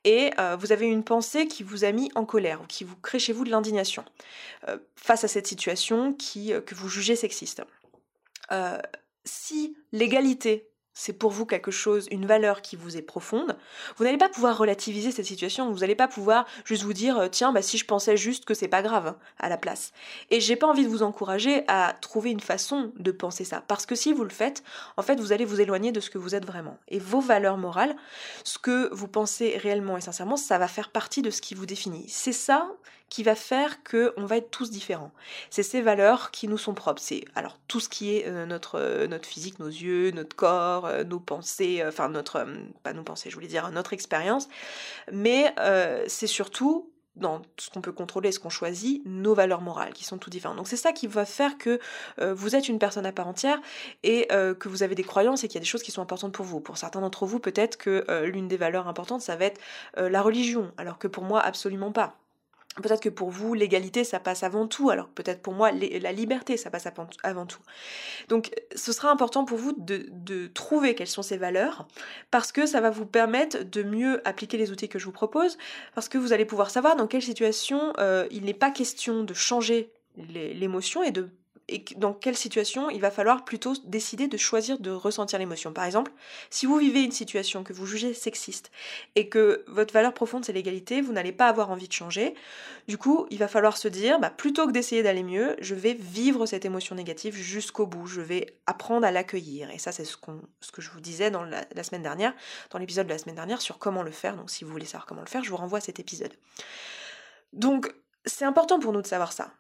et 0.05 0.31
euh, 0.39 0.57
vous 0.57 0.73
avez 0.73 0.87
une 0.87 1.05
pensée 1.05 1.47
qui 1.47 1.63
vous 1.63 1.85
a 1.85 1.93
mis 1.93 2.11
en 2.15 2.25
colère 2.25 2.61
ou 2.63 2.67
qui 2.67 2.85
vous 2.85 2.97
crée 2.97 3.19
chez 3.19 3.33
vous 3.33 3.45
de 3.45 3.51
l'indignation 3.51 4.05
face 4.97 5.23
à 5.23 5.29
cette 5.29 5.47
situation 5.47 6.13
qui, 6.13 6.53
que 6.67 6.75
vous 6.75 6.89
jugez 6.89 7.15
sexiste. 7.15 7.63
si 9.25 9.77
l'égalité 9.93 10.69
c'est 10.99 11.13
pour 11.13 11.31
vous 11.31 11.45
quelque 11.45 11.71
chose, 11.71 12.09
une 12.11 12.25
valeur 12.25 12.63
qui 12.63 12.75
vous 12.75 12.97
est 12.97 13.03
profonde, 13.03 13.59
vous 13.97 14.05
n'allez 14.05 14.17
pas 14.17 14.31
pouvoir 14.31 14.57
relativiser 14.57 15.11
cette 15.11 15.27
situation, 15.27 15.71
vous 15.71 15.81
n'allez 15.81 15.95
pas 15.95 16.09
pouvoir 16.09 16.47
juste 16.65 16.85
vous 16.85 16.95
dire 16.95 17.19
euh, 17.19 17.29
tiens 17.29 17.53
bah 17.53 17.61
si 17.61 17.77
je 17.77 17.85
pensais 17.85 18.17
juste 18.17 18.47
que 18.47 18.55
c'est 18.55 18.67
pas 18.67 18.81
grave 18.81 19.15
à 19.39 19.51
la 19.51 19.59
place. 19.59 19.93
Et 20.31 20.41
j'ai 20.41 20.57
pas 20.57 20.67
envie 20.67 20.85
de 20.85 20.89
vous 20.89 21.03
encourager 21.03 21.65
à 21.69 21.95
trouver 22.01 22.31
une 22.31 22.41
façon 22.41 22.93
de 22.97 23.11
penser 23.11 23.45
ça 23.45 23.63
parce 23.69 23.85
que 23.85 23.95
si 23.95 24.15
vous 24.15 24.25
le 24.25 24.31
faites, 24.31 24.65
en 24.97 25.03
fait 25.03 25.21
vous 25.21 25.33
allez 25.33 25.45
vous 25.45 25.61
éloigner 25.61 25.93
de 25.93 26.01
ce 26.01 26.09
que 26.09 26.17
vous 26.17 26.35
êtes 26.35 26.47
vraiment. 26.47 26.79
Et 26.89 26.99
vos 26.99 27.21
valeurs 27.21 27.59
morales, 27.59 27.95
ce 28.43 28.59
que 28.59 28.89
vous 28.95 29.07
pensez 29.07 29.59
réellement 29.59 29.99
et 29.99 30.01
sincèrement, 30.01 30.39
ça 30.39 30.57
va 30.57 30.67
faire 30.67 30.89
partie 30.89 31.21
de 31.21 31.29
ce 31.29 31.43
qui 31.43 31.55
vous 31.55 31.67
définit. 31.67 32.07
C'est 32.09 32.33
ça 32.33 32.71
qui 33.09 33.23
va 33.23 33.35
faire 33.35 33.83
que 33.83 34.13
on 34.17 34.27
va 34.27 34.39
être 34.39 34.51
tous 34.51 34.71
différents. 34.71 35.13
C'est 35.51 35.63
ces 35.63 35.81
valeurs 35.81 36.31
qui 36.31 36.49
nous 36.49 36.59
sont 36.59 36.75
propres. 36.75 37.01
C'est 37.01 37.25
alors 37.35 37.59
tout 37.69 37.81
ce 37.81 37.89
qui 37.89 38.17
est 38.17 38.27
euh, 38.27 38.47
notre 38.47 38.77
euh, 38.77 39.07
notre 39.07 39.29
physique, 39.29 39.59
nos 39.59 39.69
yeux, 39.69 40.11
notre 40.11 40.35
corps, 40.35 40.87
euh, 40.87 41.05
nos 41.05 41.21
pensées, 41.21 41.83
enfin 41.87 42.09
notre 42.09 42.47
pas 42.83 42.93
nos 42.93 43.05
pensées, 43.05 43.31
je 43.31 43.35
voulais 43.35 43.47
dire 43.47 43.71
notre 43.71 43.93
expérience, 43.93 44.49
mais 45.13 45.55
c'est 46.09 46.27
surtout 46.27 46.91
dans 47.15 47.43
ce 47.59 47.71
qu'on 47.71 47.81
peut 47.81 47.93
contrôler, 47.93 48.31
ce 48.31 48.39
qu'on 48.39 48.51
choisit, 48.51 49.03
nos 49.07 49.35
valeurs 49.35 49.63
morales 49.63 49.93
qui 49.93 50.05
sont 50.05 50.19
tout 50.19 50.31
différentes. 50.31 50.57
Donc 50.57 50.69
c'est 50.69 50.77
ça 50.77 50.93
qui 50.93 51.07
va 51.07 51.25
faire 51.25 51.57
que 51.59 51.81
vous 52.19 52.55
êtes 52.55 52.69
une 52.69 52.79
personne 52.79 53.07
à 53.07 53.13
part 53.13 53.29
entière 53.29 53.61
et 54.03 54.29
que 54.29 54.69
vous 54.69 54.83
avez 54.83 54.95
des 54.95 55.05
croyances 55.05 55.45
et 55.45 55.49
qu'il 55.49 55.57
y 55.57 55.59
a 55.59 55.61
des 55.61 55.67
choses 55.67 55.83
qui 55.83 55.91
sont 55.91 56.03
importantes 56.03 56.33
pour 56.33 56.45
vous. 56.45 56.61
Pour 56.61 56.77
certains 56.77 57.01
d'entre 57.01 57.27
vous, 57.27 57.39
peut-être 57.39 57.77
que 57.77 58.05
l'une 58.25 58.49
des 58.49 58.57
valeurs 58.57 58.89
importantes, 58.89 59.23
ça 59.23 59.37
va 59.37 59.47
être 59.47 59.61
la 59.97 60.23
religion, 60.23 60.73
alors 60.77 60.99
que 60.99 61.09
pour 61.09 61.25
moi, 61.25 61.41
absolument 61.41 61.93
pas. 61.93 62.17
Peut-être 62.83 63.03
que 63.03 63.09
pour 63.09 63.31
vous, 63.31 63.55
l'égalité, 63.55 64.05
ça 64.05 64.21
passe 64.21 64.43
avant 64.43 64.67
tout, 64.67 64.91
alors 64.91 65.09
peut-être 65.09 65.41
pour 65.41 65.55
moi, 65.55 65.71
la 65.73 66.13
liberté, 66.13 66.59
ça 66.59 66.71
passe 66.71 66.87
avant 67.23 67.47
tout. 67.47 67.61
Donc, 68.29 68.51
ce 68.75 68.93
sera 68.93 69.11
important 69.11 69.47
pour 69.47 69.57
vous 69.57 69.73
de, 69.79 70.47
trouver 70.49 70.95
quelles 70.95 71.07
sont 71.07 71.23
ces 71.23 71.39
valeurs, 71.39 71.89
parce 72.31 72.53
que 72.53 72.67
ça 72.67 72.81
va 72.81 72.91
vous 72.91 73.07
permettre 73.07 73.65
de 73.65 73.83
mieux 73.83 74.27
appliquer 74.29 74.59
les 74.59 74.71
outils 74.71 74.89
que 74.89 74.99
je 74.99 75.07
vous 75.07 75.13
propose, 75.13 75.57
parce 75.95 76.09
que 76.09 76.19
vous 76.19 76.35
allez 76.35 76.45
pouvoir 76.45 76.71
savoir 76.71 76.97
dans 76.97 77.07
quelle 77.07 77.23
situation 77.23 77.95
euh, 77.99 78.27
il 78.31 78.45
n'est 78.45 78.55
pas 78.55 78.71
question 78.71 79.25
de 79.25 79.33
changer 79.33 79.91
l'émotion 80.17 81.03
et 81.03 81.13
de 81.13 81.31
et 81.69 81.85
dans 81.97 82.13
quelle 82.13 82.37
situation 82.37 82.91
il 82.91 83.01
va 83.01 83.11
falloir 83.11 83.45
plutôt 83.45 83.75
décider 83.85 84.29
de 84.29 84.37
choisir 84.37 84.79
de 84.79 84.91
ressentir 84.91 85.39
l'émotion. 85.39 85.73
Par 85.73 85.85
exemple, 85.85 86.13
si 86.51 86.67
vous 86.67 86.77
vivez 86.77 87.03
une 87.03 87.13
situation 87.13 87.65
que 87.65 87.73
vous 87.73 87.87
jugez 87.87 88.15
sexiste 88.15 88.71
et 89.17 89.29
que 89.29 89.65
votre 89.67 89.93
valeur 89.93 90.15
profonde 90.15 90.45
c'est 90.45 90.53
l'égalité, 90.53 91.01
vous 91.01 91.13
n'allez 91.13 91.33
pas 91.33 91.49
avoir 91.49 91.71
envie 91.71 91.89
de 91.89 91.93
changer. 91.93 92.35
Du 92.87 92.99
coup, 92.99 93.27
il 93.31 93.39
va 93.39 93.49
falloir 93.49 93.77
se 93.77 93.89
dire, 93.89 94.21
bah, 94.21 94.31
plutôt 94.31 94.67
que 94.67 94.73
d'essayer 94.73 95.03
d'aller 95.03 95.25
mieux, 95.25 95.57
je 95.61 95.75
vais 95.75 95.95
vivre 95.95 96.47
cette 96.47 96.65
émotion 96.65 96.95
négative 96.95 97.35
jusqu'au 97.35 97.87
bout. 97.87 98.07
Je 98.07 98.21
vais 98.21 98.47
apprendre 98.67 99.07
à 99.07 99.11
l'accueillir. 99.11 99.71
Et 99.71 99.79
ça, 99.79 99.91
c'est 99.91 100.05
ce, 100.05 100.17
que 100.17 100.83
je 100.83 100.91
vous 100.91 101.01
disais 101.01 101.31
dans 101.31 101.43
la 101.43 101.83
semaine 101.83 102.03
dernière, 102.03 102.33
dans 102.71 102.79
l'épisode 102.79 103.07
de 103.07 103.13
la 103.13 103.19
semaine 103.19 103.35
dernière 103.35 103.61
sur 103.61 103.79
comment 103.79 104.03
le 104.03 104.13
faire. 104.13 104.37
Donc, 104.37 104.51
si 104.51 104.65
vous 104.65 104.71
voulez 104.71 104.85
savoir 104.85 105.07
comment 105.07 105.23
le 105.23 105.27
faire, 105.27 105.43
je 105.43 105.51
vous 105.51 105.57
renvoie 105.57 105.79
à 105.79 105.81
cet 105.81 105.99
épisode. 105.99 106.33
Donc, 107.53 107.93
c'est 108.25 108.45
important 108.45 108.79
pour 108.79 108.93
nous 108.93 109.03
de 109.03 109.07
savoir 109.07 109.33
ça 109.33 109.53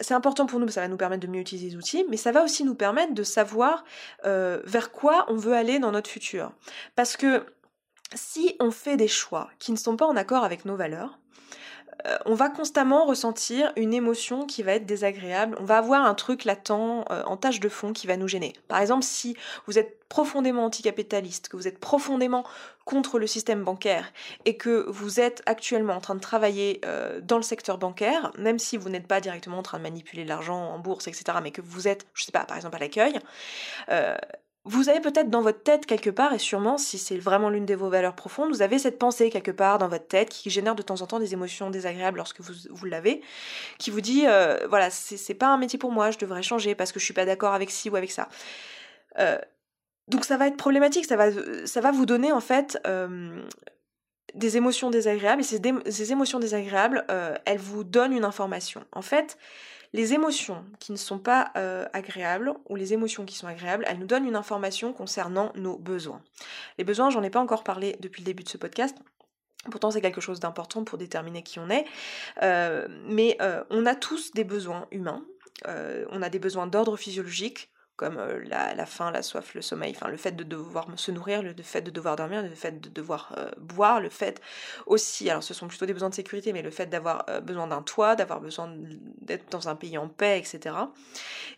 c'est 0.00 0.14
important 0.14 0.46
pour 0.46 0.60
nous, 0.60 0.68
ça 0.68 0.80
va 0.80 0.88
nous 0.88 0.96
permettre 0.96 1.26
de 1.26 1.30
mieux 1.30 1.40
utiliser 1.40 1.68
les 1.70 1.76
outils, 1.76 2.04
mais 2.08 2.16
ça 2.16 2.32
va 2.32 2.42
aussi 2.42 2.64
nous 2.64 2.74
permettre 2.74 3.14
de 3.14 3.22
savoir 3.22 3.84
euh, 4.24 4.60
vers 4.64 4.90
quoi 4.90 5.26
on 5.28 5.36
veut 5.36 5.54
aller 5.54 5.78
dans 5.78 5.92
notre 5.92 6.10
futur. 6.10 6.52
Parce 6.96 7.16
que 7.16 7.46
si 8.14 8.56
on 8.60 8.70
fait 8.70 8.96
des 8.96 9.08
choix 9.08 9.50
qui 9.58 9.72
ne 9.72 9.76
sont 9.76 9.96
pas 9.96 10.06
en 10.06 10.16
accord 10.16 10.44
avec 10.44 10.64
nos 10.64 10.76
valeurs, 10.76 11.18
on 12.26 12.34
va 12.34 12.48
constamment 12.50 13.06
ressentir 13.06 13.72
une 13.76 13.94
émotion 13.94 14.46
qui 14.46 14.62
va 14.62 14.72
être 14.72 14.86
désagréable, 14.86 15.56
on 15.60 15.64
va 15.64 15.78
avoir 15.78 16.04
un 16.04 16.14
truc 16.14 16.44
latent 16.44 16.70
euh, 16.70 17.22
en 17.24 17.36
tâche 17.36 17.60
de 17.60 17.68
fond 17.68 17.92
qui 17.92 18.06
va 18.06 18.16
nous 18.16 18.28
gêner. 18.28 18.52
Par 18.68 18.80
exemple, 18.80 19.04
si 19.04 19.36
vous 19.66 19.78
êtes 19.78 19.98
profondément 20.08 20.64
anticapitaliste, 20.64 21.48
que 21.48 21.56
vous 21.56 21.66
êtes 21.68 21.78
profondément 21.78 22.44
contre 22.84 23.18
le 23.18 23.26
système 23.26 23.64
bancaire 23.64 24.12
et 24.44 24.56
que 24.56 24.84
vous 24.88 25.20
êtes 25.20 25.42
actuellement 25.46 25.94
en 25.94 26.00
train 26.00 26.14
de 26.14 26.20
travailler 26.20 26.80
euh, 26.84 27.20
dans 27.20 27.36
le 27.36 27.42
secteur 27.42 27.78
bancaire, 27.78 28.32
même 28.38 28.58
si 28.58 28.76
vous 28.76 28.88
n'êtes 28.88 29.06
pas 29.06 29.20
directement 29.20 29.58
en 29.58 29.62
train 29.62 29.78
de 29.78 29.82
manipuler 29.82 30.24
l'argent 30.24 30.72
en 30.72 30.78
bourse, 30.78 31.08
etc., 31.08 31.38
mais 31.42 31.50
que 31.50 31.62
vous 31.62 31.88
êtes, 31.88 32.06
je 32.14 32.24
sais 32.24 32.32
pas, 32.32 32.44
par 32.44 32.56
exemple 32.56 32.76
à 32.76 32.80
l'accueil, 32.80 33.18
vous 34.66 34.88
avez 34.88 35.00
peut-être 35.00 35.28
dans 35.28 35.42
votre 35.42 35.62
tête 35.62 35.84
quelque 35.84 36.08
part, 36.08 36.32
et 36.32 36.38
sûrement 36.38 36.78
si 36.78 36.96
c'est 36.96 37.18
vraiment 37.18 37.50
l'une 37.50 37.66
de 37.66 37.74
vos 37.74 37.90
valeurs 37.90 38.14
profondes, 38.14 38.48
vous 38.48 38.62
avez 38.62 38.78
cette 38.78 38.98
pensée 38.98 39.28
quelque 39.28 39.50
part 39.50 39.78
dans 39.78 39.88
votre 39.88 40.06
tête 40.06 40.30
qui 40.30 40.48
génère 40.48 40.74
de 40.74 40.80
temps 40.80 41.02
en 41.02 41.06
temps 41.06 41.18
des 41.18 41.34
émotions 41.34 41.68
désagréables 41.68 42.16
lorsque 42.16 42.40
vous, 42.40 42.86
l'avez, 42.86 43.20
qui 43.78 43.90
vous 43.90 44.00
dit, 44.00 44.24
euh, 44.26 44.66
voilà, 44.68 44.88
c'est 44.88 45.34
pas 45.34 45.48
un 45.48 45.58
métier 45.58 45.78
pour 45.78 45.92
moi, 45.92 46.10
je 46.10 46.18
devrais 46.18 46.42
changer 46.42 46.74
parce 46.74 46.92
que 46.92 46.98
je 46.98 47.04
suis 47.04 47.12
pas 47.12 47.26
d'accord 47.26 47.52
avec 47.52 47.70
ci 47.70 47.90
ou 47.90 47.96
avec 47.96 48.10
ça. 48.10 48.28
Euh, 49.18 49.36
donc 50.08 50.24
ça 50.24 50.38
va 50.38 50.46
être 50.46 50.56
problématique, 50.56 51.04
ça 51.04 51.16
va, 51.16 51.26
ça 51.66 51.80
va 51.82 51.90
vous 51.90 52.06
donner 52.06 52.32
en 52.32 52.40
fait 52.40 52.78
euh, 52.86 53.42
des 54.34 54.56
émotions 54.56 54.88
désagréables, 54.88 55.42
et 55.42 55.44
ces, 55.44 55.60
ces 55.90 56.12
émotions 56.12 56.38
désagréables, 56.38 57.04
elles 57.44 57.58
vous 57.58 57.84
donnent 57.84 58.14
une 58.14 58.24
information. 58.24 58.82
En 58.92 59.02
fait, 59.02 59.36
les 59.94 60.12
émotions 60.12 60.64
qui 60.80 60.90
ne 60.90 60.96
sont 60.96 61.20
pas 61.20 61.52
euh, 61.56 61.86
agréables 61.92 62.52
ou 62.68 62.74
les 62.74 62.92
émotions 62.92 63.24
qui 63.24 63.36
sont 63.36 63.46
agréables, 63.46 63.84
elles 63.86 64.00
nous 64.00 64.08
donnent 64.08 64.26
une 64.26 64.34
information 64.34 64.92
concernant 64.92 65.52
nos 65.54 65.78
besoins. 65.78 66.20
Les 66.78 66.84
besoins, 66.84 67.10
j'en 67.10 67.22
ai 67.22 67.30
pas 67.30 67.38
encore 67.38 67.62
parlé 67.62 67.96
depuis 68.00 68.20
le 68.20 68.26
début 68.26 68.42
de 68.42 68.48
ce 68.48 68.58
podcast. 68.58 68.96
Pourtant, 69.70 69.92
c'est 69.92 70.00
quelque 70.00 70.20
chose 70.20 70.40
d'important 70.40 70.82
pour 70.82 70.98
déterminer 70.98 71.44
qui 71.44 71.60
on 71.60 71.70
est. 71.70 71.86
Euh, 72.42 72.88
mais 73.06 73.36
euh, 73.40 73.62
on 73.70 73.86
a 73.86 73.94
tous 73.94 74.32
des 74.32 74.44
besoins 74.44 74.88
humains. 74.90 75.24
on 75.64 76.22
a 76.22 76.28
des 76.28 76.40
besoins 76.40 76.66
d'ordre 76.66 76.96
physiologique, 76.96 77.70
comme 77.96 78.18
euh, 78.18 78.42
la, 78.44 78.86
faim, 78.86 79.12
la 79.12 79.22
soif, 79.22 79.54
le 79.54 79.62
sommeil, 79.62 79.92
enfin 79.94 80.08
le 80.08 80.16
fait 80.16 80.32
de 80.32 80.42
devoir 80.42 80.86
se 80.96 81.12
nourrir, 81.12 81.42
le 81.42 81.54
fait 81.62 81.80
de 81.80 81.90
devoir 81.90 82.16
dormir, 82.16 82.42
le 82.42 82.54
fait 82.54 82.80
de 82.80 82.88
devoir 82.88 83.32
euh, 83.38 83.50
boire, 83.58 84.00
le 84.00 84.08
fait 84.08 84.40
aussi, 84.86 85.30
alors 85.30 85.44
ce 85.44 85.54
sont 85.54 85.68
plutôt 85.68 85.86
des 85.86 85.92
besoins 85.92 86.10
de 86.10 86.14
sécurité, 86.14 86.52
mais 86.52 86.62
le 86.62 86.70
fait 86.70 86.86
d'avoir 86.86 87.24
euh, 87.28 87.40
besoin 87.40 87.68
d'un 87.68 87.82
toit, 87.82 88.16
d'avoir 88.16 88.40
besoin 88.40 88.72
d'être 89.20 89.50
dans 89.50 89.68
un 89.68 89.76
pays 89.76 89.96
en 89.96 90.08
paix, 90.08 90.38
etc. 90.38 90.74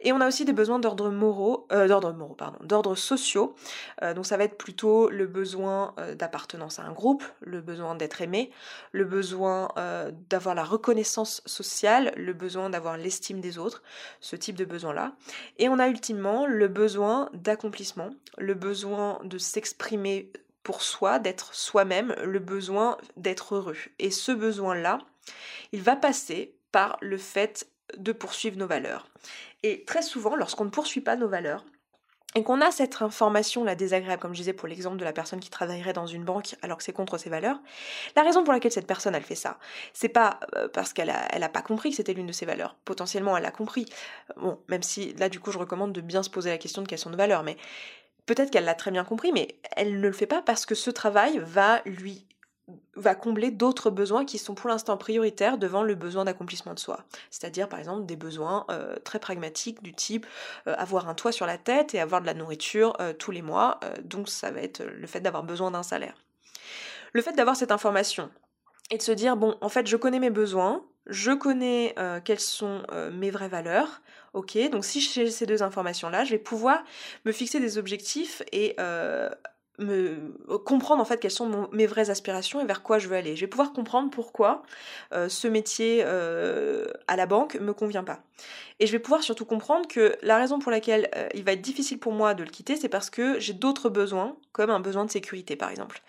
Et 0.01 0.13
on 0.13 0.21
a 0.21 0.29
aussi 0.29 0.45
des 0.45 0.53
besoins 0.53 0.79
d'ordre 0.79 1.11
moraux, 1.11 1.67
d'ordre 1.71 2.13
moraux, 2.13 2.35
pardon, 2.35 2.59
d'ordre 2.63 2.95
sociaux. 2.95 3.55
donc 4.15 4.27
ça 4.27 4.37
va 4.37 4.45
être 4.45 4.59
plutôt 4.59 5.09
le 5.09 5.27
besoin 5.27 5.95
d'appartenance 6.17 6.79
à 6.79 6.83
un 6.83 6.93
groupe, 6.93 7.25
le 7.41 7.61
besoin 7.61 7.95
d'être 7.95 8.21
aimé, 8.21 8.51
le 8.93 9.05
besoin 9.05 9.69
d'avoir 10.31 10.55
la 10.55 10.65
reconnaissance 10.65 11.43
sociale, 11.47 12.13
le 12.17 12.33
besoin 12.35 12.71
d'avoir 12.71 12.97
l'estime 12.97 13.41
des 13.41 13.59
autres, 13.59 13.83
ce 14.21 14.37
type 14.37 14.57
de 14.57 14.65
besoin-là. 14.65 15.13
Et 15.59 15.69
on 15.69 15.79
a 15.79 15.89
ultimement 15.89 16.26
le 16.47 16.69
besoin 16.69 17.31
d'accomplissement, 17.33 18.11
le 18.39 18.55
besoin 18.55 19.21
de 19.25 19.39
s'exprimer 19.39 20.33
pour 20.63 20.83
soi, 20.83 21.19
d'être 21.19 21.55
soi-même, 21.55 22.15
le 22.25 22.39
besoin 22.39 22.97
d'être 23.17 23.55
heureux. 23.55 23.77
Et 23.99 24.11
ce 24.11 24.33
besoin-là, 24.33 24.99
il 25.73 25.83
va 25.83 25.95
passer 25.95 26.57
par 26.73 26.97
le 27.01 27.19
fait 27.19 27.69
de 27.97 28.13
poursuivre 28.13 28.59
nos 28.59 28.67
valeurs. 28.67 29.09
Et 29.63 29.85
très 29.85 30.03
souvent, 30.03 30.35
lorsqu'on 30.35 30.65
ne 30.65 30.71
poursuit 30.71 31.01
pas 31.01 31.17
nos 31.17 31.29
valeurs, 31.29 31.65
et 32.37 32.43
qu'on 32.43 32.61
a 32.61 32.71
cette 32.71 33.01
information 33.01 33.65
là 33.65 33.75
désagréable, 33.75 34.21
comme 34.21 34.35
je 34.35 34.41
disais 34.41 34.53
pour 34.53 34.69
l'exemple 34.69 34.99
de 34.99 35.05
la 35.05 35.15
personne 35.15 35.41
qui 35.41 35.49
travaillerait 35.49 35.95
dans 35.95 36.07
une 36.07 36.23
banque 36.23 36.55
alors 36.61 36.77
que 36.77 36.85
c'est 36.85 36.93
contre 36.93 37.17
ses 37.17 37.31
valeurs, 37.31 37.59
la 38.15 38.23
raison 38.23 38.45
pour 38.45 38.53
laquelle 38.53 38.71
cette 38.71 38.87
personne 38.87 39.15
elle 39.15 39.23
fait 39.23 39.35
ça, 39.35 39.59
c'est 39.95 40.11
pas 40.11 40.39
euh, 40.55 40.69
parce 40.69 40.93
qu'elle 40.93 41.09
a, 41.09 41.27
elle 41.31 41.43
a 41.43 41.49
pas 41.49 41.63
compris 41.63 41.91
que 41.91 41.97
c'était 41.97 42.13
l'une 42.13 42.27
de 42.27 42.33
ses 42.33 42.45
valeurs. 42.45 42.77
Potentiellement 42.85 43.39
elle 43.39 43.47
a 43.47 43.51
compris. 43.51 43.87
Bon, 44.37 44.59
même 44.69 44.83
si 44.83 45.15
là 45.15 45.31
du 45.31 45.41
coup 45.41 45.51
je 45.51 45.59
recommande 45.59 45.95
de 45.95 46.03
bien 46.03 46.23
se 46.23 46.29
poser 46.29 46.51
la 46.51 46.59
question 46.59 46.83
de 46.83 46.89
quelles 46.89 46.99
sont 46.99 47.09
nos 47.09 47.17
valeurs, 47.17 47.43
mais 47.43 47.57
peut-être 48.27 48.51
qu'elle 48.51 48.67
l'a 48.67 48.75
très 48.75 48.91
bien 48.91 49.05
compris, 49.05 49.33
mais 49.33 49.57
elle 49.75 49.97
ne 49.97 50.03
le 50.03 50.13
fait 50.13 50.27
pas 50.27 50.43
parce 50.43 50.67
que 50.67 50.75
ce 50.75 50.91
travail 50.91 51.41
va 51.43 51.81
lui 51.87 52.27
va 52.97 53.15
combler 53.15 53.51
d'autres 53.51 53.91
besoins 53.91 54.25
qui 54.25 54.39
sont 54.39 54.55
pour 54.55 54.69
l'instant 54.69 54.97
prioritaires 54.97 55.59
devant 55.59 55.83
le 55.83 55.95
besoin 55.95 56.25
d'accomplissement 56.25 56.75
de 56.75 56.79
soi. 56.79 57.05
C'est-à-dire 57.31 57.69
par 57.69 57.79
exemple 57.79 58.07
des 58.07 58.17
besoins 58.17 58.67
euh, 58.71 58.97
très 59.05 59.19
pragmatiques 59.19 59.83
du 59.83 59.93
type 59.93 60.27
euh, 60.67 60.75
avoir 60.77 61.09
un 61.09 61.15
toit 61.15 61.33
sur 61.33 61.47
la 61.47 61.59
tête 61.59 61.95
et 61.95 62.01
avoir 62.01 62.21
de 62.21 62.27
la 62.27 62.35
nourriture 62.35 62.95
euh, 63.01 63.13
tous 63.13 63.31
les 63.31 63.43
mois. 63.43 63.79
donc 64.03 64.29
ça 64.29 64.51
va 64.51 64.61
être 64.61 64.83
le 64.83 65.07
fait 65.07 65.21
d'avoir 65.21 65.45
besoin 65.45 65.71
d'un 65.71 65.83
salaire. 65.83 66.15
Le 67.13 67.23
fait 67.23 67.33
d'avoir 67.33 67.57
cette 67.57 67.71
information 67.71 68.31
et 68.91 68.99
de 68.99 69.03
se 69.03 69.13
dire 69.13 69.37
bon 69.37 69.57
en 69.61 69.69
fait 69.69 69.87
je 69.87 69.97
connais 69.97 70.19
mes 70.19 70.31
besoins, 70.31 70.85
je 71.07 71.33
connais 71.33 71.95
quelles 72.25 72.41
sont 72.41 72.83
mes 73.13 73.31
vraies 73.31 73.49
valeurs. 73.49 74.01
Ok, 74.33 74.59
donc 74.71 74.85
si 74.85 75.01
j'ai 75.01 75.31
ces 75.31 75.47
deux 75.47 75.63
informations-là, 75.63 76.25
je 76.25 76.33
vais 76.33 76.39
pouvoir 76.39 76.83
me 77.25 77.33
fixer 77.33 77.61
des 77.61 77.79
objectifs 77.79 78.43
et 78.53 78.77
me 79.79 80.35
euh, 80.51 80.59
comprendre 80.59 81.01
en 81.01 81.05
fait 81.05 81.19
quelles 81.19 81.31
sont 81.31 81.69
mes 81.73 81.87
vraies 81.87 82.11
aspirations 82.11 82.61
et 82.61 82.65
vers 82.65 82.83
quoi 82.83 82.99
je 82.99 83.09
veux 83.09 83.17
aller. 83.17 83.37
Je 83.37 83.43
vais 83.43 83.47
pouvoir 83.47 83.73
comprendre 83.73 84.11
pourquoi 84.11 84.63
euh, 85.13 85.29
ce 85.29 85.49
métier 85.49 86.03
euh, 86.05 86.87
à 87.09 87.17
la 87.17 87.27
banque 87.27 87.57
me 87.61 87.73
convient 87.73 88.05
pas. 88.05 88.21
Et 88.81 88.87
je 88.87 88.93
vais 88.93 88.99
pouvoir 88.99 89.23
surtout 89.23 89.47
comprendre 89.47 89.89
que 89.89 90.17
la 90.23 90.37
raison 90.37 90.59
pour 90.59 90.71
laquelle 90.71 91.09
il 91.35 91.45
va 91.45 91.53
être 91.53 91.63
difficile 91.63 91.99
pour 91.99 92.13
moi 92.13 92.35
de 92.35 92.45
le 92.45 92.51
quitter, 92.51 92.77
c'est 92.77 92.91
parce 92.91 93.09
que 93.09 93.41
j'ai 93.41 93.55
d'autres 93.55 93.89
besoins, 93.89 94.37
comme 94.53 94.69
un 94.69 94.81
besoin 94.81 95.07
de 95.07 95.11
sécurité 95.11 95.57
par 95.57 95.71
exemple. 95.71 96.03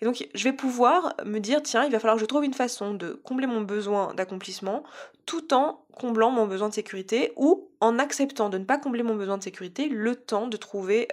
Et 0.00 0.04
donc 0.04 0.24
je 0.32 0.44
vais 0.44 0.52
pouvoir 0.52 1.14
me 1.24 1.40
dire 1.40 1.62
tiens, 1.62 1.84
il 1.84 1.90
va 1.90 1.98
falloir 1.98 2.16
que 2.16 2.20
je 2.20 2.26
trouve 2.26 2.44
une 2.44 2.54
façon 2.54 2.94
de 2.94 3.20
combler 3.24 3.48
mon 3.48 3.62
besoin 3.62 4.14
d'accomplissement 4.14 4.84
tout 5.26 5.52
en 5.52 5.84
comblant 5.96 6.30
mon 6.30 6.46
besoin 6.46 6.68
de 6.68 6.74
sécurité 6.74 7.32
ou 7.36 7.68
en 7.80 7.98
acceptant 7.98 8.48
de 8.48 8.58
ne 8.58 8.64
pas 8.64 8.78
combler 8.78 9.02
mon 9.02 9.14
besoin 9.14 9.38
de 9.38 9.42
sécurité 9.42 9.88
le 9.88 10.14
temps 10.14 10.46
de 10.46 10.56
trouver 10.56 11.08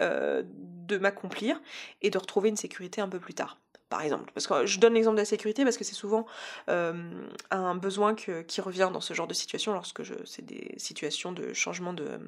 de 0.90 0.98
m'accomplir 0.98 1.62
et 2.02 2.10
de 2.10 2.18
retrouver 2.18 2.50
une 2.50 2.58
sécurité 2.58 3.00
un 3.00 3.08
peu 3.10 3.20
plus 3.20 3.34
tard 3.34 3.58
par 3.90 4.02
exemple. 4.04 4.32
Parce 4.34 4.46
que 4.46 4.66
je 4.66 4.80
donne 4.80 4.94
l'exemple 4.94 5.16
de 5.16 5.22
la 5.22 5.26
sécurité 5.26 5.64
parce 5.64 5.78
que 5.78 5.84
c'est 5.84 5.96
souvent 5.96 6.28
euh, 6.70 7.28
un 7.50 7.76
besoin 7.76 8.14
qui 8.14 8.62
revient 8.62 8.90
dans 8.94 9.02
ce 9.02 9.16
genre 9.16 9.28
de 9.28 9.34
situation 9.34 9.74
lorsque 9.74 10.04
c'est 10.26 10.46
des 10.46 10.76
situations 10.78 11.32
de 11.32 11.54
changement 11.54 11.94
de, 11.94 12.20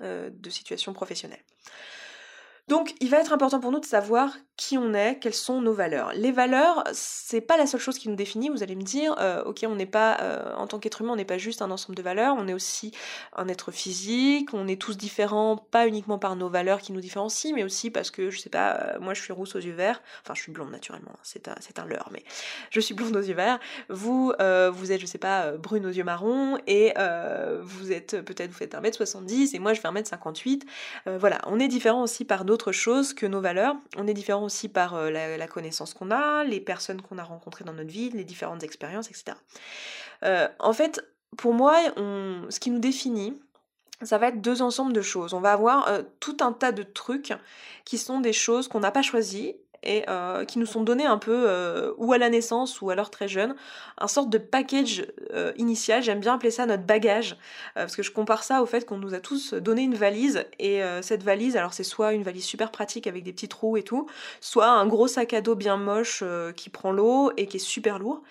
euh, 0.00 0.30
de 0.32 0.50
situation 0.50 0.92
professionnelle. 0.92 1.44
Donc, 2.68 2.94
il 3.00 3.10
va 3.10 3.18
être 3.18 3.32
important 3.32 3.60
pour 3.60 3.72
nous 3.72 3.80
de 3.80 3.86
savoir 3.86 4.36
qui 4.58 4.76
on 4.76 4.92
est, 4.92 5.20
quelles 5.20 5.34
sont 5.34 5.62
nos 5.62 5.72
valeurs. 5.72 6.12
Les 6.14 6.32
valeurs, 6.32 6.82
c'est 6.92 7.40
pas 7.40 7.56
la 7.56 7.64
seule 7.64 7.80
chose 7.80 7.96
qui 7.96 8.08
nous 8.08 8.16
définit. 8.16 8.48
Vous 8.48 8.64
allez 8.64 8.74
me 8.74 8.82
dire, 8.82 9.14
euh, 9.20 9.44
ok, 9.44 9.64
on 9.68 9.76
n'est 9.76 9.86
pas, 9.86 10.18
euh, 10.20 10.52
en 10.56 10.66
tant 10.66 10.80
qu'être 10.80 11.00
humain, 11.00 11.12
on 11.12 11.16
n'est 11.16 11.24
pas 11.24 11.38
juste 11.38 11.62
un 11.62 11.70
ensemble 11.70 11.94
de 11.94 12.02
valeurs. 12.02 12.34
On 12.36 12.48
est 12.48 12.52
aussi 12.52 12.92
un 13.36 13.46
être 13.46 13.70
physique. 13.70 14.52
On 14.52 14.66
est 14.66 14.78
tous 14.78 14.96
différents, 14.96 15.56
pas 15.56 15.86
uniquement 15.86 16.18
par 16.18 16.34
nos 16.34 16.48
valeurs 16.48 16.80
qui 16.80 16.92
nous 16.92 17.00
différencient, 17.00 17.54
mais 17.54 17.62
aussi 17.62 17.90
parce 17.90 18.10
que, 18.10 18.30
je 18.30 18.40
sais 18.40 18.50
pas, 18.50 18.74
euh, 18.74 18.98
moi, 19.00 19.14
je 19.14 19.22
suis 19.22 19.32
rousse 19.32 19.54
aux 19.54 19.60
yeux 19.60 19.72
verts. 19.72 20.02
Enfin, 20.24 20.34
je 20.34 20.42
suis 20.42 20.50
blonde 20.50 20.72
naturellement. 20.72 21.12
Hein, 21.14 21.20
c'est 21.22 21.46
un, 21.46 21.54
un 21.54 21.86
leurre, 21.86 22.08
mais 22.12 22.24
je 22.70 22.80
suis 22.80 22.94
blonde 22.94 23.14
aux 23.14 23.22
yeux 23.22 23.34
verts. 23.34 23.60
Vous, 23.88 24.32
vous 24.72 24.92
êtes, 24.92 25.00
je 25.00 25.06
sais 25.06 25.18
pas, 25.18 25.52
brune 25.52 25.86
aux 25.86 25.90
yeux 25.90 26.04
marrons 26.04 26.58
et 26.66 26.94
vous 27.62 27.92
êtes 27.92 28.20
peut-être, 28.22 28.50
vous 28.50 28.56
faites 28.56 28.74
1m70 28.74 29.54
et 29.54 29.60
moi, 29.60 29.72
je 29.72 29.80
fais 29.80 29.88
1m58. 29.88 30.62
voilà, 31.18 31.38
on 31.46 31.60
est 31.60 31.68
différents 31.68 32.02
aussi 32.02 32.24
par 32.24 32.44
d'autres 32.44 32.72
chose 32.72 33.14
que 33.14 33.24
nos 33.24 33.40
valeurs. 33.40 33.76
On 33.96 34.06
est 34.08 34.14
différent 34.14 34.47
aussi 34.48 34.68
par 34.68 34.94
euh, 34.94 35.10
la, 35.10 35.46
connaissance 35.46 35.94
qu'on 35.94 36.10
a, 36.10 36.42
les 36.44 36.60
personnes 36.60 37.02
qu'on 37.02 37.18
a 37.18 37.22
rencontrées 37.22 37.64
dans 37.64 37.74
notre 37.74 37.90
vie, 37.90 38.10
les 38.10 38.24
différentes 38.24 38.62
expériences, 38.62 39.08
etc. 39.08 39.36
Euh, 40.24 40.48
en 40.58 40.72
fait, 40.72 41.00
pour 41.36 41.52
moi, 41.52 41.76
ce 41.96 42.58
qui 42.58 42.70
nous 42.70 42.78
définit, 42.80 43.38
ça 44.02 44.18
va 44.18 44.28
être 44.28 44.40
deux 44.40 44.62
ensembles 44.62 44.92
de 44.92 45.02
choses. 45.02 45.34
On 45.34 45.40
va 45.40 45.52
avoir 45.52 45.88
euh, 45.88 46.02
tout 46.20 46.38
un 46.40 46.52
tas 46.52 46.72
de 46.72 46.82
trucs 46.82 47.32
qui 47.84 47.98
sont 47.98 48.20
des 48.20 48.32
choses 48.32 48.68
qu'on 48.68 48.80
n'a 48.80 48.90
pas 48.90 49.02
choisies 49.02 49.56
et 49.82 50.04
euh, 50.08 50.44
qui 50.44 50.58
nous 50.58 50.66
sont 50.66 50.82
donnés 50.82 51.06
un 51.06 51.18
peu, 51.18 51.44
euh, 51.46 51.92
ou 51.98 52.12
à 52.12 52.18
la 52.18 52.28
naissance 52.28 52.80
ou 52.80 52.90
alors 52.90 53.10
très 53.10 53.28
jeune, 53.28 53.54
un 53.98 54.08
sorte 54.08 54.30
de 54.30 54.38
package 54.38 55.06
euh, 55.32 55.52
initial, 55.56 56.02
j'aime 56.02 56.20
bien 56.20 56.34
appeler 56.34 56.50
ça 56.50 56.66
notre 56.66 56.82
bagage, 56.82 57.36
parce 57.74 57.94
que 57.94 58.02
je 58.02 58.10
compare 58.10 58.42
ça 58.42 58.62
au 58.62 58.66
fait 58.66 58.84
qu'on 58.84 58.98
nous 58.98 59.14
a 59.14 59.20
tous 59.20 59.54
donné 59.54 59.82
une 59.82 59.94
valise, 59.94 60.44
et 60.58 60.80
cette 61.02 61.22
valise, 61.22 61.56
alors 61.56 61.72
c'est 61.72 61.84
soit 61.84 62.12
une 62.12 62.22
valise 62.22 62.44
super 62.44 62.70
pratique 62.70 63.06
avec 63.06 63.22
des 63.22 63.32
petits 63.32 63.48
trous 63.48 63.76
et 63.76 63.82
tout, 63.82 64.06
soit 64.40 64.68
un 64.68 64.86
gros 64.86 65.06
sac 65.06 65.32
à 65.32 65.40
dos 65.40 65.54
bien 65.54 65.76
moche 65.76 66.24
qui 66.56 66.70
prend 66.70 66.92
l'eau 66.92 67.32
et 67.36 67.46
qui 67.46 67.56
est 67.56 67.60
super 67.60 67.98
lourd, 67.98 68.22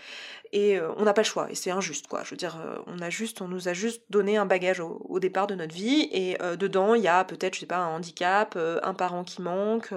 et 0.53 0.79
on 0.97 1.03
n'a 1.03 1.13
pas 1.13 1.21
le 1.21 1.27
choix, 1.27 1.47
et 1.49 1.55
c'est 1.55 1.71
injuste 1.71 2.07
quoi, 2.07 2.23
je 2.23 2.31
veux 2.31 2.37
dire, 2.37 2.57
on 2.87 2.99
a 2.99 3.09
juste, 3.09 3.41
on 3.41 3.47
nous 3.47 3.67
a 3.67 3.73
juste 3.73 4.01
donné 4.09 4.37
un 4.37 4.45
bagage 4.45 4.79
au, 4.79 5.19
départ 5.19 5.47
de 5.47 5.55
notre 5.55 5.73
vie, 5.73 6.09
et 6.11 6.37
dedans 6.57 6.93
il 6.93 7.01
y 7.01 7.07
a 7.07 7.23
peut-être, 7.23 7.55
je 7.55 7.61
sais 7.61 7.65
pas, 7.65 7.77
un 7.77 7.95
handicap, 7.95 8.57
un 8.83 8.93
parent 8.93 9.23
qui 9.23 9.41
manque, 9.41 9.89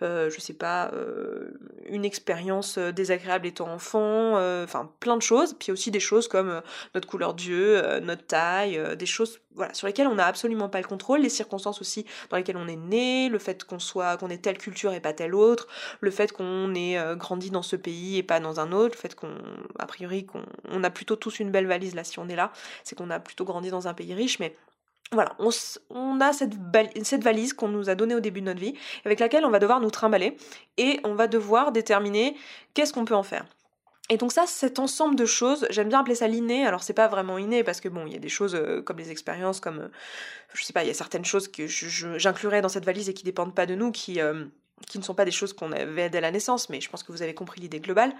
je 0.00 0.36
sais 0.38 0.52
pas, 0.52 0.90
euh, 0.92 1.50
une 1.88 2.04
expérience 2.04 2.78
euh, 2.78 2.90
désagréable 2.90 3.46
étant 3.46 3.68
enfant, 3.68 4.36
euh, 4.36 4.64
enfin 4.64 4.90
plein 4.98 5.16
de 5.16 5.22
choses, 5.22 5.54
puis 5.58 5.70
aussi 5.70 5.90
des 5.90 6.00
choses 6.00 6.26
comme 6.26 6.60
notre 6.94 7.06
couleur 7.06 7.34
d'yeux, 7.34 8.00
notre 8.00 8.26
taille, 8.26 8.80
des 8.96 9.06
choses 9.06 9.40
voilà, 9.54 9.72
sur 9.72 9.86
lesquelles 9.86 10.08
on 10.08 10.16
n'a 10.16 10.26
absolument 10.26 10.68
pas 10.68 10.80
le 10.80 10.86
contrôle, 10.86 11.20
les 11.20 11.28
circonstances 11.28 11.80
aussi 11.80 12.04
dans 12.30 12.36
lesquelles 12.36 12.56
on 12.56 12.66
est 12.66 12.76
né, 12.76 13.28
le 13.28 13.38
fait 13.38 13.64
qu'on 13.64 13.78
soit 13.78 14.16
qu'on 14.16 14.28
ait 14.28 14.38
telle 14.38 14.58
culture 14.58 14.92
et 14.92 15.00
pas 15.00 15.12
telle 15.12 15.34
autre, 15.34 15.68
le 16.00 16.10
fait 16.10 16.32
qu'on 16.32 16.74
ait 16.74 16.98
grandi 17.16 17.50
dans 17.50 17.62
ce 17.62 17.76
pays 17.76 18.18
et 18.18 18.22
pas 18.22 18.40
dans 18.40 18.58
un 18.60 18.72
autre, 18.72 18.96
le 18.96 19.00
fait 19.00 19.14
qu'on 19.14 19.34
a 19.78 19.86
priori 19.86 20.05
on 20.70 20.84
a 20.84 20.90
plutôt 20.90 21.16
tous 21.16 21.40
une 21.40 21.50
belle 21.50 21.66
valise 21.66 21.94
là 21.94 22.04
si 22.04 22.18
on 22.18 22.28
est 22.28 22.36
là, 22.36 22.52
c'est 22.84 22.96
qu'on 22.96 23.10
a 23.10 23.20
plutôt 23.20 23.44
grandi 23.44 23.70
dans 23.70 23.88
un 23.88 23.94
pays 23.94 24.14
riche, 24.14 24.38
mais 24.38 24.56
voilà, 25.12 25.36
on, 25.38 26.20
a 26.20 26.32
cette, 26.32 26.54
cette 27.04 27.22
valise 27.22 27.52
qu'on 27.52 27.68
nous 27.68 27.88
a 27.88 27.94
donnée 27.94 28.16
au 28.16 28.20
début 28.20 28.40
de 28.40 28.46
notre 28.46 28.60
vie, 28.60 28.74
avec 29.04 29.20
laquelle 29.20 29.44
on 29.44 29.50
va 29.50 29.60
devoir 29.60 29.80
nous 29.80 29.90
trimballer, 29.90 30.36
et 30.78 30.98
on 31.04 31.14
va 31.14 31.28
devoir 31.28 31.70
déterminer 31.70 32.36
qu'est-ce 32.74 32.92
qu'on 32.92 33.04
peut 33.04 33.14
en 33.14 33.22
faire. 33.22 33.46
Et 34.08 34.18
donc 34.18 34.32
ça, 34.32 34.46
cet 34.46 34.78
ensemble 34.78 35.16
de 35.16 35.26
choses, 35.26 35.66
j'aime 35.70 35.88
bien 35.88 36.00
appeler 36.00 36.14
ça 36.14 36.28
l'inné. 36.28 36.64
Alors 36.64 36.82
c'est 36.82 36.92
pas 36.92 37.08
vraiment 37.08 37.38
inné 37.38 37.64
parce 37.64 37.80
que 37.80 37.88
bon, 37.88 38.06
il 38.06 38.12
y 38.12 38.16
a 38.16 38.20
des 38.20 38.28
choses 38.28 38.54
euh, 38.54 38.80
comme 38.80 38.98
les 38.98 39.10
expériences, 39.10 39.58
comme 39.58 39.80
euh, 39.80 39.88
je 40.54 40.62
sais 40.62 40.72
pas, 40.72 40.84
il 40.84 40.86
y 40.86 40.90
a 40.90 40.94
certaines 40.94 41.24
choses 41.24 41.48
que 41.48 41.66
j'inclurais 41.66 42.62
dans 42.62 42.68
cette 42.68 42.84
valise 42.84 43.08
et 43.08 43.14
qui 43.14 43.24
dépendent 43.24 43.54
pas 43.54 43.66
de 43.66 43.74
nous, 43.74 43.90
qui 43.90 44.20
euh, 44.20 44.44
qui 44.86 44.98
ne 44.98 45.02
sont 45.02 45.14
pas 45.14 45.24
des 45.24 45.30
choses 45.30 45.52
qu'on 45.52 45.72
avait 45.72 46.10
dès 46.10 46.20
la 46.20 46.30
naissance, 46.30 46.68
mais 46.68 46.80
je 46.80 46.90
pense 46.90 47.02
que 47.02 47.12
vous 47.12 47.22
avez 47.22 47.34
compris 47.34 47.60
l'idée 47.60 47.80
globale. 47.80 48.14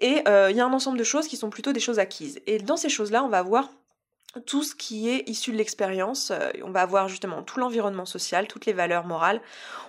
Et 0.00 0.22
il 0.26 0.56
y 0.56 0.60
a 0.60 0.66
un 0.66 0.72
ensemble 0.72 0.98
de 0.98 1.04
choses 1.04 1.28
qui 1.28 1.36
sont 1.36 1.50
plutôt 1.50 1.72
des 1.72 1.80
choses 1.80 1.98
acquises. 1.98 2.40
Et 2.46 2.58
dans 2.58 2.76
ces 2.76 2.88
choses-là, 2.88 3.22
on 3.24 3.28
va 3.28 3.38
avoir 3.38 3.70
tout 4.46 4.62
ce 4.62 4.74
qui 4.74 5.08
est 5.08 5.28
issu 5.28 5.52
de 5.52 5.56
l'expérience. 5.56 6.30
Euh, 6.30 6.50
on 6.62 6.70
va 6.70 6.82
avoir 6.82 7.08
justement 7.08 7.42
tout 7.42 7.58
l'environnement 7.58 8.06
social, 8.06 8.46
toutes 8.46 8.66
les 8.66 8.72
valeurs 8.72 9.06
morales. 9.06 9.40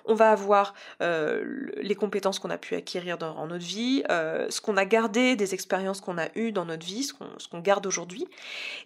On 0.06 0.14
va 0.14 0.32
avoir 0.32 0.76
euh, 1.02 1.70
les 1.78 1.96
compétences 1.96 2.38
qu'on 2.38 2.52
a 2.52 2.58
pu 2.58 2.76
acquérir 2.76 3.18
dans, 3.18 3.48
notre 3.48 3.66
vie, 3.66 4.04
euh, 4.12 4.46
ce 4.50 4.62
qu'on 4.62 4.78
a 4.78 4.86
gardé 4.86 5.36
des 5.36 5.54
expériences 5.54 6.00
qu'on 6.00 6.18
a 6.18 6.28
eues 6.36 6.52
dans 6.52 6.66
notre 6.66 6.86
vie, 6.86 7.04
ce 7.04 7.14
qu'on 7.48 7.60
garde 7.60 7.86
aujourd'hui. 7.88 8.28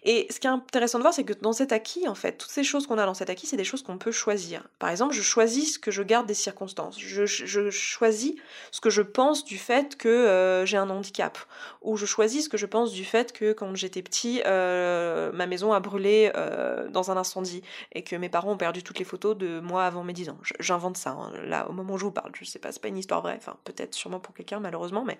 Et 0.04 0.26
ce 0.30 0.40
qui 0.40 0.46
est 0.46 0.50
intéressant 0.50 0.98
de 0.98 1.02
voir, 1.02 1.12
c'est 1.12 1.24
que 1.24 1.34
dans 1.34 1.52
cet 1.52 1.72
acquis, 1.72 2.08
en 2.08 2.14
fait, 2.14 2.38
toutes 2.38 2.50
ces 2.50 2.64
choses 2.64 2.86
qu'on 2.86 2.96
a 2.96 3.04
dans 3.04 3.14
cet 3.14 3.28
acquis, 3.28 3.46
c'est 3.46 3.58
des 3.58 3.64
choses 3.64 3.82
qu'on 3.82 3.98
peut 3.98 4.12
choisir. 4.12 4.66
Par 4.78 4.88
exemple, 4.88 5.14
je 5.14 5.22
choisis 5.22 5.74
ce 5.74 5.78
que 5.78 5.90
je 5.90 6.02
garde 6.02 6.26
des 6.26 6.34
circonstances. 6.34 6.98
Je, 6.98 7.26
choisis 7.70 8.34
ce 8.70 8.80
que 8.80 8.90
je 8.90 9.02
pense 9.02 9.44
du 9.44 9.58
fait 9.58 9.96
que 9.96 10.62
j'ai 10.66 10.78
un 10.78 10.88
handicap. 10.88 11.38
Ou 11.82 11.96
je 11.96 12.06
choisis 12.06 12.44
ce 12.44 12.48
que 12.48 12.56
je 12.56 12.66
pense 12.66 12.92
du 12.92 13.04
fait 13.04 13.32
que 13.32 13.52
quand 13.52 13.74
j'étais 13.74 14.02
petit, 14.02 14.40
ma 14.46 15.46
maison 15.50 15.72
a 15.72 15.80
brûlé 15.80 16.32
euh, 16.34 16.88
dans 16.88 17.10
un 17.10 17.16
incendie 17.16 17.62
et 17.92 18.02
que 18.02 18.16
mes 18.16 18.28
parents 18.28 18.52
ont 18.52 18.56
perdu 18.56 18.82
toutes 18.82 18.98
les 18.98 19.04
photos 19.04 19.36
de 19.36 19.60
moi 19.60 19.84
avant 19.84 20.02
mes 20.02 20.12
10 20.12 20.30
ans. 20.30 20.38
J'invente 20.58 20.96
ça, 20.96 21.10
hein, 21.10 21.32
là, 21.44 21.68
au 21.68 21.72
moment 21.72 21.94
où 21.94 21.98
je 21.98 22.04
vous 22.04 22.10
parle. 22.10 22.32
Je 22.34 22.44
sais 22.44 22.58
pas, 22.58 22.72
c'est 22.72 22.80
pas 22.80 22.88
une 22.88 22.98
histoire 22.98 23.20
vraie, 23.20 23.36
enfin, 23.36 23.56
peut-être 23.64 23.94
sûrement 23.94 24.20
pour 24.20 24.34
quelqu'un, 24.34 24.60
malheureusement, 24.60 25.04
mais 25.04 25.18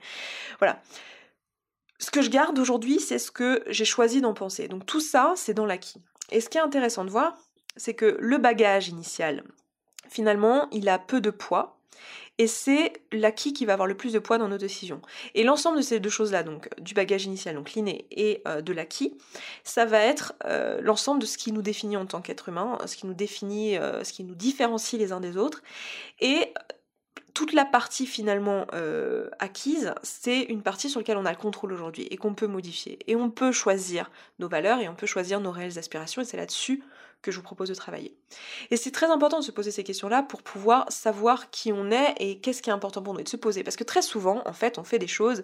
voilà. 0.59 0.81
Ce 1.99 2.11
que 2.11 2.23
je 2.23 2.31
garde 2.31 2.59
aujourd'hui, 2.59 2.99
c'est 2.99 3.19
ce 3.19 3.31
que 3.31 3.63
j'ai 3.67 3.85
choisi 3.85 4.23
d'en 4.23 4.33
penser. 4.33 4.69
Donc 4.69 4.87
tout 4.87 5.01
ça, 5.01 5.35
c'est 5.37 5.53
dans 5.53 5.67
l'acquis. 5.67 6.01
Et 6.31 6.41
ce 6.41 6.49
qui 6.49 6.57
est 6.57 6.63
intéressant 6.63 7.05
de 7.05 7.11
voir, 7.11 7.37
c'est 7.77 7.95
que 7.95 8.17
le 8.19 8.39
bagage 8.39 8.89
initial, 8.89 9.45
finalement, 10.09 10.69
il 10.73 10.89
a 10.89 10.99
peu 10.99 11.21
de 11.21 11.31
poids 11.31 11.79
et 12.41 12.47
c'est 12.47 12.95
l'acquis 13.13 13.53
qui 13.53 13.67
va 13.67 13.75
avoir 13.75 13.87
le 13.87 13.95
plus 13.95 14.15
de 14.15 14.19
poids 14.19 14.39
dans 14.39 14.49
nos 14.49 14.57
décisions. 14.57 15.03
Et 15.35 15.45
l'ensemble 15.45 15.77
de 15.77 15.83
ces 15.83 16.01
deux 16.01 16.09
choses-là, 16.09 16.43
donc 16.43 16.71
du 16.81 16.95
bagage 16.95 17.27
initial, 17.27 17.55
donc 17.55 17.75
l'inné, 17.75 18.07
et 18.11 18.41
euh, 18.49 18.63
de 18.63 18.73
l'acquis, 18.73 19.13
ça 19.63 19.85
va 19.85 19.99
être 19.99 20.33
euh, 20.47 20.81
l'ensemble 20.81 21.21
de 21.21 21.27
ce 21.27 21.37
qui 21.37 21.53
nous 21.53 21.61
définit 21.61 21.99
en 21.99 22.07
tant 22.07 22.23
qu'être 22.23 22.49
humain, 22.49 22.79
ce 22.87 22.97
qui 22.97 23.07
nous 23.07 23.13
définit, 23.13 23.77
euh, 23.77 24.03
ce 24.05 24.15
qui 24.15 24.25
nous 24.25 24.35
différencie 24.35 24.99
les 24.99 25.13
uns 25.13 25.21
des 25.21 25.37
autres, 25.37 25.63
et 26.23 26.55
toute 27.35 27.52
la 27.52 27.64
partie 27.64 28.07
finalement 28.07 28.67
acquise, 29.38 29.95
c'est 30.02 30.43
une 30.43 30.62
partie 30.62 30.90
sur 30.90 31.00
laquelle 31.00 31.17
on 31.17 31.25
a 31.25 31.31
le 31.31 31.38
contrôle 31.38 31.73
aujourd'hui 31.73 32.07
et 32.11 32.17
qu'on 32.17 32.35
peut 32.35 32.47
modifier. 32.47 32.99
Et 33.07 33.17
on 33.17 33.31
peut 33.31 33.52
choisir 33.52 34.11
nos 34.38 34.49
valeurs 34.49 34.81
et 34.81 34.88
on 34.88 34.95
peut 34.95 35.07
choisir 35.07 35.40
nos 35.40 35.50
réelles 35.50 35.79
aspirations 35.79 36.23
et 36.23 36.25
c'est 36.25 36.37
là-dessus 36.37 36.83
que 37.23 37.31
je 37.31 37.37
vous 37.37 37.43
propose 37.43 37.69
de 37.69 37.75
travailler. 37.75 38.17
Et 38.71 38.76
c'est 38.76 38.90
très 38.90 39.11
important 39.11 39.40
de 39.40 39.45
se 39.45 39.50
poser 39.50 39.71
ces 39.71 39.85
questions-là 39.85 40.23
pour 40.23 40.43
pouvoir 40.43 40.90
savoir 40.90 41.50
qui 41.50 41.73
on 41.73 41.90
est 41.90 42.14
et 42.19 42.38
qu'est-ce 42.38 42.62
qui 42.62 42.71
est 42.71 42.73
important 42.73 43.02
pour 43.02 43.14
nous 43.14 43.21
et 43.21 43.25
de 43.25 43.29
se 43.29 43.37
poser. 43.37 43.62
Parce 43.62 43.76
que 43.76 43.85
très 43.85 44.02
souvent, 44.02 44.43
en 44.47 44.52
fait, 44.52 44.79
on 44.79 44.85
fait 44.85 44.99
des 44.99 45.07
choses 45.07 45.43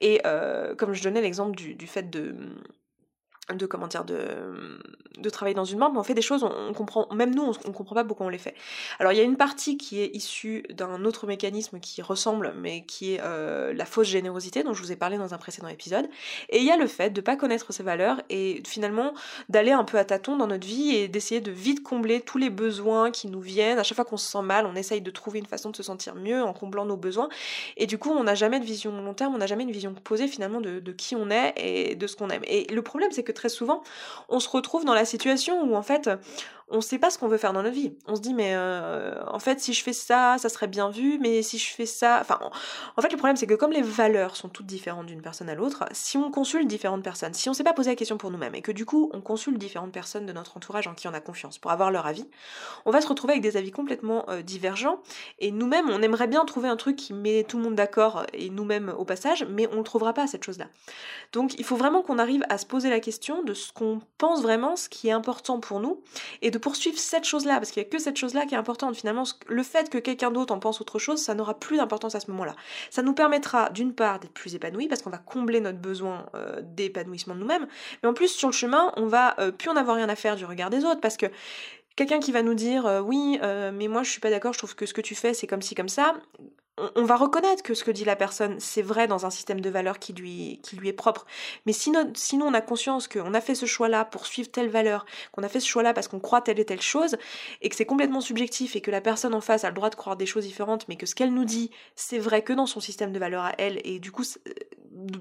et 0.00 0.20
euh, 0.24 0.74
comme 0.74 0.92
je 0.92 1.02
donnais 1.02 1.20
l'exemple 1.20 1.56
du, 1.56 1.86
fait 1.86 2.08
de 2.08 2.34
de 3.54 3.66
comment 3.66 3.86
dire 3.86 4.04
de, 4.04 4.18
de 5.18 5.30
travailler 5.30 5.54
dans 5.54 5.64
une 5.64 5.78
banque 5.78 5.92
mais 5.92 6.00
on 6.00 6.04
fait 6.04 6.14
des 6.14 6.22
choses 6.22 6.42
on, 6.42 6.72
comprend 6.72 7.06
même 7.14 7.32
nous 7.32 7.52
on, 7.64 7.72
comprend 7.72 7.94
pas 7.94 8.04
pourquoi 8.04 8.26
on 8.26 8.28
les 8.28 8.38
fait. 8.38 8.54
Alors 8.98 9.12
il 9.12 9.16
y 9.16 9.20
a 9.20 9.24
une 9.24 9.36
partie 9.36 9.76
qui 9.76 10.00
est 10.00 10.14
issue 10.14 10.64
d'un 10.70 11.04
autre 11.04 11.26
mécanisme 11.26 11.78
qui 11.78 12.02
ressemble 12.02 12.54
mais 12.58 12.84
qui 12.84 13.14
est 13.14 13.20
euh, 13.22 13.72
la 13.72 13.84
fausse 13.84 14.08
générosité 14.08 14.64
dont 14.64 14.74
je 14.74 14.82
vous 14.82 14.90
ai 14.90 14.96
parlé 14.96 15.16
dans 15.16 15.32
un 15.32 15.38
précédent 15.38 15.68
épisode. 15.68 16.08
Et 16.48 16.58
il 16.58 16.64
y 16.64 16.72
a 16.72 16.76
le 16.76 16.88
fait 16.88 17.10
de 17.10 17.20
pas 17.20 17.36
connaître 17.36 17.72
ses 17.72 17.84
valeurs 17.84 18.20
et 18.30 18.62
finalement 18.66 19.14
d'aller 19.48 19.70
un 19.70 19.84
peu 19.84 19.98
à 19.98 20.04
tâtons 20.04 20.36
dans 20.36 20.48
notre 20.48 20.66
vie 20.66 20.96
et 20.96 21.08
d'essayer 21.08 21.40
de 21.40 21.52
vite 21.52 21.84
combler 21.84 22.20
tous 22.20 22.38
les 22.38 22.50
besoins 22.50 23.12
qui 23.12 23.28
nous 23.28 23.40
viennent. 23.40 23.78
À 23.78 23.84
chaque 23.84 23.96
fois 23.96 24.04
qu'on 24.04 24.16
se 24.16 24.28
sent 24.28 24.42
mal 24.42 24.66
on 24.66 24.74
essaye 24.74 25.02
de 25.02 25.10
trouver 25.10 25.38
une 25.38 25.46
façon 25.46 25.70
de 25.70 25.76
se 25.76 25.84
sentir 25.84 26.16
mieux 26.16 26.42
en 26.42 26.52
comblant 26.52 26.84
nos 26.84 26.96
besoins. 26.96 27.28
Et 27.76 27.86
du 27.86 27.96
coup 27.96 28.10
on 28.10 28.24
n'a 28.24 28.34
jamais 28.34 28.58
de 28.58 28.64
vision 28.64 28.90
long 29.00 29.14
terme 29.14 29.34
on 29.36 29.38
n'a 29.38 29.46
jamais 29.46 29.62
une 29.62 29.70
vision 29.70 29.94
posée 29.94 30.26
finalement 30.26 30.60
de, 30.60 30.80
de 30.80 30.92
qui 30.92 31.14
on 31.14 31.30
est 31.30 31.54
et 31.56 31.94
de 31.94 32.06
ce 32.08 32.16
qu'on 32.16 32.28
aime. 32.28 32.42
Et 32.44 32.66
le 32.72 32.82
problème 32.82 33.12
c'est 33.12 33.22
que 33.22 33.35
très 33.36 33.48
souvent, 33.48 33.82
on 34.28 34.40
se 34.40 34.48
retrouve 34.48 34.84
dans 34.84 34.94
la 34.94 35.04
situation 35.04 35.62
où 35.62 35.76
en 35.76 35.82
fait, 35.82 36.10
on 36.68 36.80
sait 36.80 36.98
pas 36.98 37.10
ce 37.10 37.18
qu'on 37.18 37.28
veut 37.28 37.38
faire 37.38 37.52
dans 37.52 37.62
notre 37.62 37.74
vie. 37.74 37.92
On 38.06 38.16
se 38.16 38.20
dit 38.20 38.34
mais 38.34 38.52
euh, 38.54 39.14
en 39.28 39.38
fait 39.38 39.60
si 39.60 39.72
je 39.72 39.82
fais 39.82 39.92
ça, 39.92 40.36
ça 40.38 40.48
serait 40.48 40.66
bien 40.66 40.90
vu, 40.90 41.18
mais 41.20 41.42
si 41.42 41.58
je 41.58 41.72
fais 41.72 41.86
ça, 41.86 42.18
enfin 42.20 42.38
en 42.96 43.02
fait 43.02 43.10
le 43.10 43.16
problème 43.16 43.36
c'est 43.36 43.46
que 43.46 43.54
comme 43.54 43.70
les 43.70 43.82
valeurs 43.82 44.36
sont 44.36 44.48
toutes 44.48 44.66
différentes 44.66 45.06
d'une 45.06 45.22
personne 45.22 45.48
à 45.48 45.54
l'autre, 45.54 45.84
si 45.92 46.16
on 46.16 46.30
consulte 46.30 46.66
différentes 46.66 47.04
personnes, 47.04 47.34
si 47.34 47.48
on 47.48 47.54
s'est 47.54 47.64
pas 47.64 47.72
posé 47.72 47.90
la 47.90 47.96
question 47.96 48.18
pour 48.18 48.30
nous-mêmes 48.30 48.54
et 48.54 48.62
que 48.62 48.72
du 48.72 48.84
coup 48.84 49.10
on 49.14 49.20
consulte 49.20 49.58
différentes 49.58 49.92
personnes 49.92 50.26
de 50.26 50.32
notre 50.32 50.56
entourage 50.56 50.88
en 50.88 50.94
qui 50.94 51.06
on 51.06 51.14
a 51.14 51.20
confiance 51.20 51.58
pour 51.58 51.70
avoir 51.70 51.90
leur 51.90 52.06
avis, 52.06 52.26
on 52.84 52.90
va 52.90 53.00
se 53.00 53.08
retrouver 53.08 53.34
avec 53.34 53.42
des 53.42 53.56
avis 53.56 53.70
complètement 53.70 54.24
euh, 54.28 54.42
divergents 54.42 54.98
et 55.38 55.52
nous-mêmes 55.52 55.88
on 55.88 56.02
aimerait 56.02 56.28
bien 56.28 56.44
trouver 56.44 56.68
un 56.68 56.76
truc 56.76 56.96
qui 56.96 57.12
met 57.12 57.44
tout 57.44 57.58
le 57.58 57.64
monde 57.64 57.76
d'accord 57.76 58.24
et 58.32 58.50
nous-mêmes 58.50 58.92
au 58.98 59.04
passage, 59.04 59.46
mais 59.48 59.68
on 59.72 59.76
ne 59.76 59.82
trouvera 59.82 60.12
pas 60.12 60.26
cette 60.26 60.44
chose-là. 60.44 60.66
Donc 61.32 61.58
il 61.58 61.64
faut 61.64 61.76
vraiment 61.76 62.02
qu'on 62.02 62.18
arrive 62.18 62.42
à 62.48 62.58
se 62.58 62.66
poser 62.66 62.90
la 62.90 63.00
question 63.00 63.44
de 63.44 63.54
ce 63.54 63.72
qu'on 63.72 64.00
pense 64.18 64.42
vraiment, 64.42 64.74
ce 64.74 64.88
qui 64.88 65.08
est 65.08 65.12
important 65.12 65.60
pour 65.60 65.80
nous 65.80 66.02
et 66.42 66.50
de 66.50 66.55
poursuivre 66.58 66.98
cette 66.98 67.24
chose-là, 67.24 67.56
parce 67.56 67.70
qu'il 67.70 67.82
n'y 67.82 67.88
a 67.88 67.90
que 67.90 67.98
cette 67.98 68.16
chose-là 68.16 68.46
qui 68.46 68.54
est 68.54 68.58
importante. 68.58 68.96
Finalement, 68.96 69.24
le 69.48 69.62
fait 69.62 69.90
que 69.90 69.98
quelqu'un 69.98 70.30
d'autre 70.30 70.54
en 70.54 70.58
pense 70.58 70.80
autre 70.80 70.98
chose, 70.98 71.20
ça 71.20 71.34
n'aura 71.34 71.58
plus 71.58 71.76
d'importance 71.76 72.14
à 72.14 72.20
ce 72.20 72.30
moment-là. 72.30 72.54
Ça 72.90 73.02
nous 73.02 73.14
permettra, 73.14 73.70
d'une 73.70 73.94
part, 73.94 74.20
d'être 74.20 74.32
plus 74.32 74.54
épanouis, 74.54 74.88
parce 74.88 75.02
qu'on 75.02 75.10
va 75.10 75.18
combler 75.18 75.60
notre 75.60 75.78
besoin 75.78 76.26
euh, 76.34 76.60
d'épanouissement 76.62 77.34
de 77.34 77.40
nous-mêmes, 77.40 77.66
mais 78.02 78.08
en 78.08 78.14
plus, 78.14 78.28
sur 78.28 78.48
le 78.48 78.54
chemin, 78.54 78.92
on 78.96 79.06
va 79.06 79.38
euh, 79.40 79.50
plus 79.50 79.70
en 79.70 79.76
avoir 79.76 79.96
rien 79.96 80.08
à 80.08 80.16
faire 80.16 80.36
du 80.36 80.44
regard 80.44 80.70
des 80.70 80.84
autres, 80.84 81.00
parce 81.00 81.16
que 81.16 81.26
quelqu'un 81.96 82.20
qui 82.20 82.32
va 82.32 82.42
nous 82.42 82.54
dire 82.54 82.84
euh, 82.86 83.00
oui 83.00 83.38
mais 83.40 83.88
moi 83.88 84.02
je 84.02 84.10
suis 84.10 84.20
pas 84.20 84.28
d'accord 84.28 84.52
je 84.52 84.58
trouve 84.58 84.74
que 84.74 84.84
ce 84.84 84.92
que 84.92 85.00
tu 85.00 85.14
fais 85.14 85.32
c'est 85.32 85.46
comme 85.46 85.62
ci 85.62 85.74
comme 85.74 85.88
ça 85.88 86.14
on, 86.78 87.04
va 87.04 87.16
reconnaître 87.16 87.62
que 87.62 87.74
ce 87.74 87.84
que 87.84 87.90
dit 87.90 88.04
la 88.04 88.16
personne, 88.16 88.60
c'est 88.60 88.82
vrai 88.82 89.06
dans 89.06 89.24
un 89.24 89.30
système 89.30 89.60
de 89.60 89.70
valeurs 89.70 89.98
qui 89.98 90.12
lui, 90.12 90.60
est 90.84 90.92
propre. 90.92 91.24
Mais 91.64 91.72
sinon, 91.72 92.12
sinon 92.14 92.46
on 92.46 92.54
a 92.54 92.60
conscience 92.60 93.08
qu'on 93.08 93.32
a 93.32 93.40
fait 93.40 93.54
ce 93.54 93.64
choix-là 93.64 94.04
pour 94.04 94.26
suivre 94.26 94.50
telle 94.50 94.68
valeur, 94.68 95.06
qu'on 95.32 95.42
a 95.42 95.48
fait 95.48 95.60
ce 95.60 95.66
choix-là 95.66 95.94
parce 95.94 96.08
qu'on 96.08 96.20
croit 96.20 96.42
telle 96.42 96.60
et 96.60 96.66
telle 96.66 96.82
chose, 96.82 97.16
et 97.62 97.70
que 97.70 97.76
c'est 97.76 97.86
complètement 97.86 98.20
subjectif 98.20 98.76
et 98.76 98.82
que 98.82 98.90
la 98.90 99.00
personne 99.00 99.34
en 99.34 99.40
face 99.40 99.64
a 99.64 99.68
le 99.68 99.74
droit 99.74 99.88
de 99.88 99.94
croire 99.94 100.16
des 100.16 100.26
choses 100.26 100.44
différentes, 100.44 100.86
mais 100.88 100.96
que 100.96 101.06
ce 101.06 101.14
qu'elle 101.14 101.32
nous 101.32 101.46
dit, 101.46 101.70
c'est 101.94 102.18
vrai 102.18 102.42
que 102.42 102.52
dans 102.52 102.66
son 102.66 102.80
système 102.80 103.12
de 103.12 103.18
valeurs 103.18 103.44
à 103.44 103.52
elle, 103.56 103.80
et 103.84 103.98
du 103.98 104.12
coup, 104.12 104.24
euh, 104.46 104.52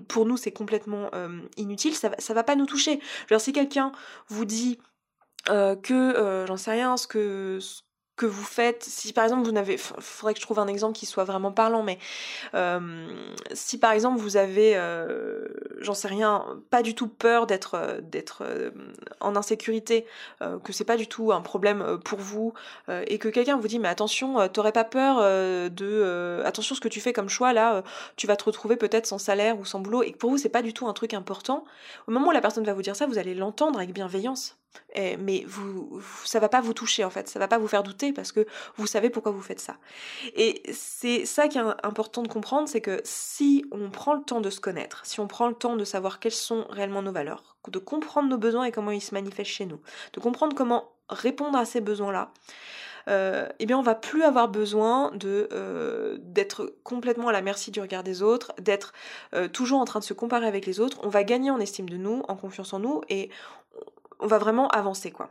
pour 0.09 0.25
nous, 0.25 0.37
c'est 0.37 0.51
complètement 0.51 1.09
euh, 1.13 1.39
inutile, 1.55 1.95
ça, 1.95 2.33
va 2.33 2.43
pas 2.43 2.55
nous 2.55 2.65
toucher. 2.65 2.99
Genre, 3.29 3.39
si 3.39 3.53
quelqu'un 3.53 3.93
vous 4.27 4.45
dit 4.45 4.79
euh, 5.49 5.75
que, 5.75 6.45
j'en 6.47 6.57
sais 6.57 6.71
rien, 6.71 6.97
ce 6.97 7.07
que 7.07 7.59
que 8.15 8.25
vous 8.25 8.43
faites, 8.43 8.83
si 8.83 9.11
par 9.11 9.25
exemple 9.25 9.43
vous 9.43 9.51
n'avez, 9.51 9.77
faudrait 9.77 10.33
que 10.33 10.39
je 10.39 10.45
trouve 10.45 10.59
un 10.59 10.67
exemple 10.67 10.97
qui 10.97 11.05
soit 11.05 11.25
vraiment 11.25 11.51
parlant, 11.51 11.83
mais 11.83 11.99
euh, 12.53 13.07
si 13.53 13.77
par 13.77 13.91
exemple 13.91 14.19
vous 14.19 14.37
avez, 14.37 14.77
euh, 14.77 15.47
j'en 15.79 15.93
sais 15.93 16.07
rien, 16.07 16.45
pas 16.69 16.81
du 16.81 16.95
tout 16.95 17.09
peur 17.09 17.45
d'être 17.45 17.75
euh, 17.75 17.99
d'être 18.01 18.43
en 19.19 19.35
insécurité, 19.35 20.05
que 20.63 20.71
c'est 20.71 20.85
pas 20.85 20.97
du 20.97 21.07
tout 21.07 21.31
un 21.31 21.41
problème 21.41 21.99
pour 22.03 22.19
vous, 22.19 22.53
et 23.07 23.17
que 23.17 23.27
quelqu'un 23.27 23.57
vous 23.57 23.67
dit 23.67 23.79
mais 23.79 23.87
attention, 23.87 24.47
t'aurais 24.49 24.71
pas 24.71 24.83
peur 24.83 25.17
de, 25.69 26.41
attention 26.45 26.75
ce 26.75 26.81
que 26.81 26.87
tu 26.87 27.01
fais 27.01 27.13
comme 27.13 27.29
choix 27.29 27.53
là, 27.53 27.83
tu 28.15 28.27
vas 28.27 28.35
te 28.35 28.43
retrouver 28.45 28.75
peut-être 28.75 29.05
sans 29.07 29.17
salaire 29.17 29.59
ou 29.59 29.65
sans 29.65 29.79
boulot, 29.79 30.03
et 30.03 30.11
que 30.11 30.17
pour 30.17 30.29
vous 30.29 30.37
c'est 30.37 30.49
pas 30.49 30.61
du 30.61 30.73
tout 30.73 30.87
un 30.87 30.93
truc 30.93 31.13
important, 31.13 31.63
au 32.07 32.11
moment 32.11 32.29
où 32.29 32.31
la 32.31 32.41
personne 32.41 32.63
va 32.63 32.73
vous 32.73 32.81
dire 32.81 32.95
ça, 32.95 33.07
vous 33.07 33.17
allez 33.17 33.33
l'entendre 33.33 33.79
avec 33.79 33.93
bienveillance. 33.93 34.57
Eh, 34.93 35.17
mais 35.17 35.43
vous, 35.47 36.01
ça 36.23 36.39
va 36.39 36.49
pas 36.49 36.61
vous 36.61 36.73
toucher 36.73 37.03
en 37.03 37.09
fait, 37.09 37.27
ça 37.27 37.39
va 37.39 37.47
pas 37.47 37.57
vous 37.57 37.67
faire 37.67 37.83
douter 37.83 38.13
parce 38.13 38.31
que 38.31 38.45
vous 38.77 38.87
savez 38.87 39.09
pourquoi 39.09 39.31
vous 39.31 39.41
faites 39.41 39.59
ça. 39.59 39.77
Et 40.35 40.63
c'est 40.71 41.25
ça 41.25 41.47
qui 41.47 41.57
est 41.57 41.63
important 41.83 42.23
de 42.23 42.27
comprendre, 42.27 42.67
c'est 42.67 42.81
que 42.81 43.01
si 43.03 43.65
on 43.71 43.89
prend 43.89 44.13
le 44.13 44.23
temps 44.23 44.41
de 44.41 44.49
se 44.49 44.59
connaître, 44.59 45.05
si 45.05 45.19
on 45.19 45.27
prend 45.27 45.47
le 45.47 45.55
temps 45.55 45.75
de 45.75 45.83
savoir 45.83 46.19
quelles 46.19 46.31
sont 46.31 46.65
réellement 46.69 47.01
nos 47.01 47.11
valeurs, 47.11 47.57
de 47.67 47.79
comprendre 47.79 48.29
nos 48.29 48.37
besoins 48.37 48.65
et 48.65 48.71
comment 48.71 48.91
ils 48.91 49.01
se 49.01 49.13
manifestent 49.13 49.51
chez 49.51 49.65
nous, 49.65 49.79
de 50.13 50.19
comprendre 50.19 50.55
comment 50.55 50.91
répondre 51.09 51.57
à 51.57 51.65
ces 51.65 51.81
besoins-là, 51.81 52.31
euh, 53.07 53.47
eh 53.59 53.65
bien 53.65 53.77
on 53.77 53.83
va 53.83 53.95
plus 53.95 54.23
avoir 54.23 54.47
besoin 54.47 55.11
de 55.11 55.47
euh, 55.51 56.17
d'être 56.19 56.75
complètement 56.83 57.27
à 57.27 57.31
la 57.31 57.41
merci 57.41 57.69
du 57.71 57.79
regard 57.79 58.03
des 58.03 58.21
autres, 58.21 58.53
d'être 58.59 58.93
euh, 59.33 59.47
toujours 59.47 59.79
en 59.79 59.85
train 59.85 59.99
de 59.99 60.05
se 60.05 60.13
comparer 60.13 60.47
avec 60.47 60.65
les 60.65 60.79
autres. 60.79 60.99
On 61.03 61.09
va 61.09 61.23
gagner 61.23 61.51
en 61.51 61.59
estime 61.59 61.89
de 61.89 61.97
nous, 61.97 62.23
en 62.27 62.35
confiance 62.35 62.73
en 62.73 62.79
nous, 62.79 63.01
et 63.09 63.29
on 64.19 64.27
va 64.27 64.37
vraiment 64.37 64.67
avancer 64.69 65.11
quoi. 65.11 65.29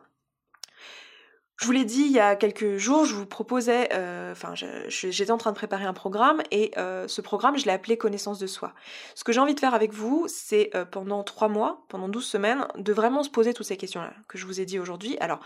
Je 1.57 1.67
vous 1.67 1.73
l'ai 1.73 1.85
dit 1.85 2.03
il 2.03 2.13
y 2.13 2.19
a 2.19 2.35
quelques 2.35 2.79
jours, 2.79 3.05
je 3.05 3.15
vous 3.15 3.27
proposais, 3.27 3.89
euh, 3.93 4.33
enfin 4.33 4.55
j'étais 4.89 5.31
en 5.31 5.39
train 5.39 5.51
de 5.51 5.57
préparer 5.57 5.85
un 5.85 5.93
programme 5.93 6.43
et 6.51 6.73
euh, 6.79 7.07
ce 7.07 7.21
programme 7.21 7.57
je 7.57 7.65
l'ai 7.65 7.71
appelé 7.71 7.97
connaissance 7.97 8.41
de 8.41 8.49
soi. 8.49 8.75
Ce 9.15 9.23
que 9.23 9.33
j'ai 9.33 9.39
envie 9.39 9.55
de 9.55 9.61
faire 9.61 9.73
avec 9.73 9.93
vous, 9.93 10.27
c'est 10.29 10.71
euh, 10.75 10.85
pendant 10.85 11.23
trois 11.23 11.49
mois, 11.49 11.85
pendant 11.89 12.09
12 12.09 12.27
semaines, 12.27 12.67
de 12.77 12.93
vraiment 12.93 13.23
se 13.23 13.31
poser 13.31 13.55
toutes 13.55 13.67
ces 13.67 13.77
questions-là 13.77 14.13
que 14.27 14.37
je 14.37 14.47
vous 14.47 14.61
ai 14.61 14.67
dit 14.67 14.81
aujourd'hui. 14.81 15.17
Alors 15.21 15.39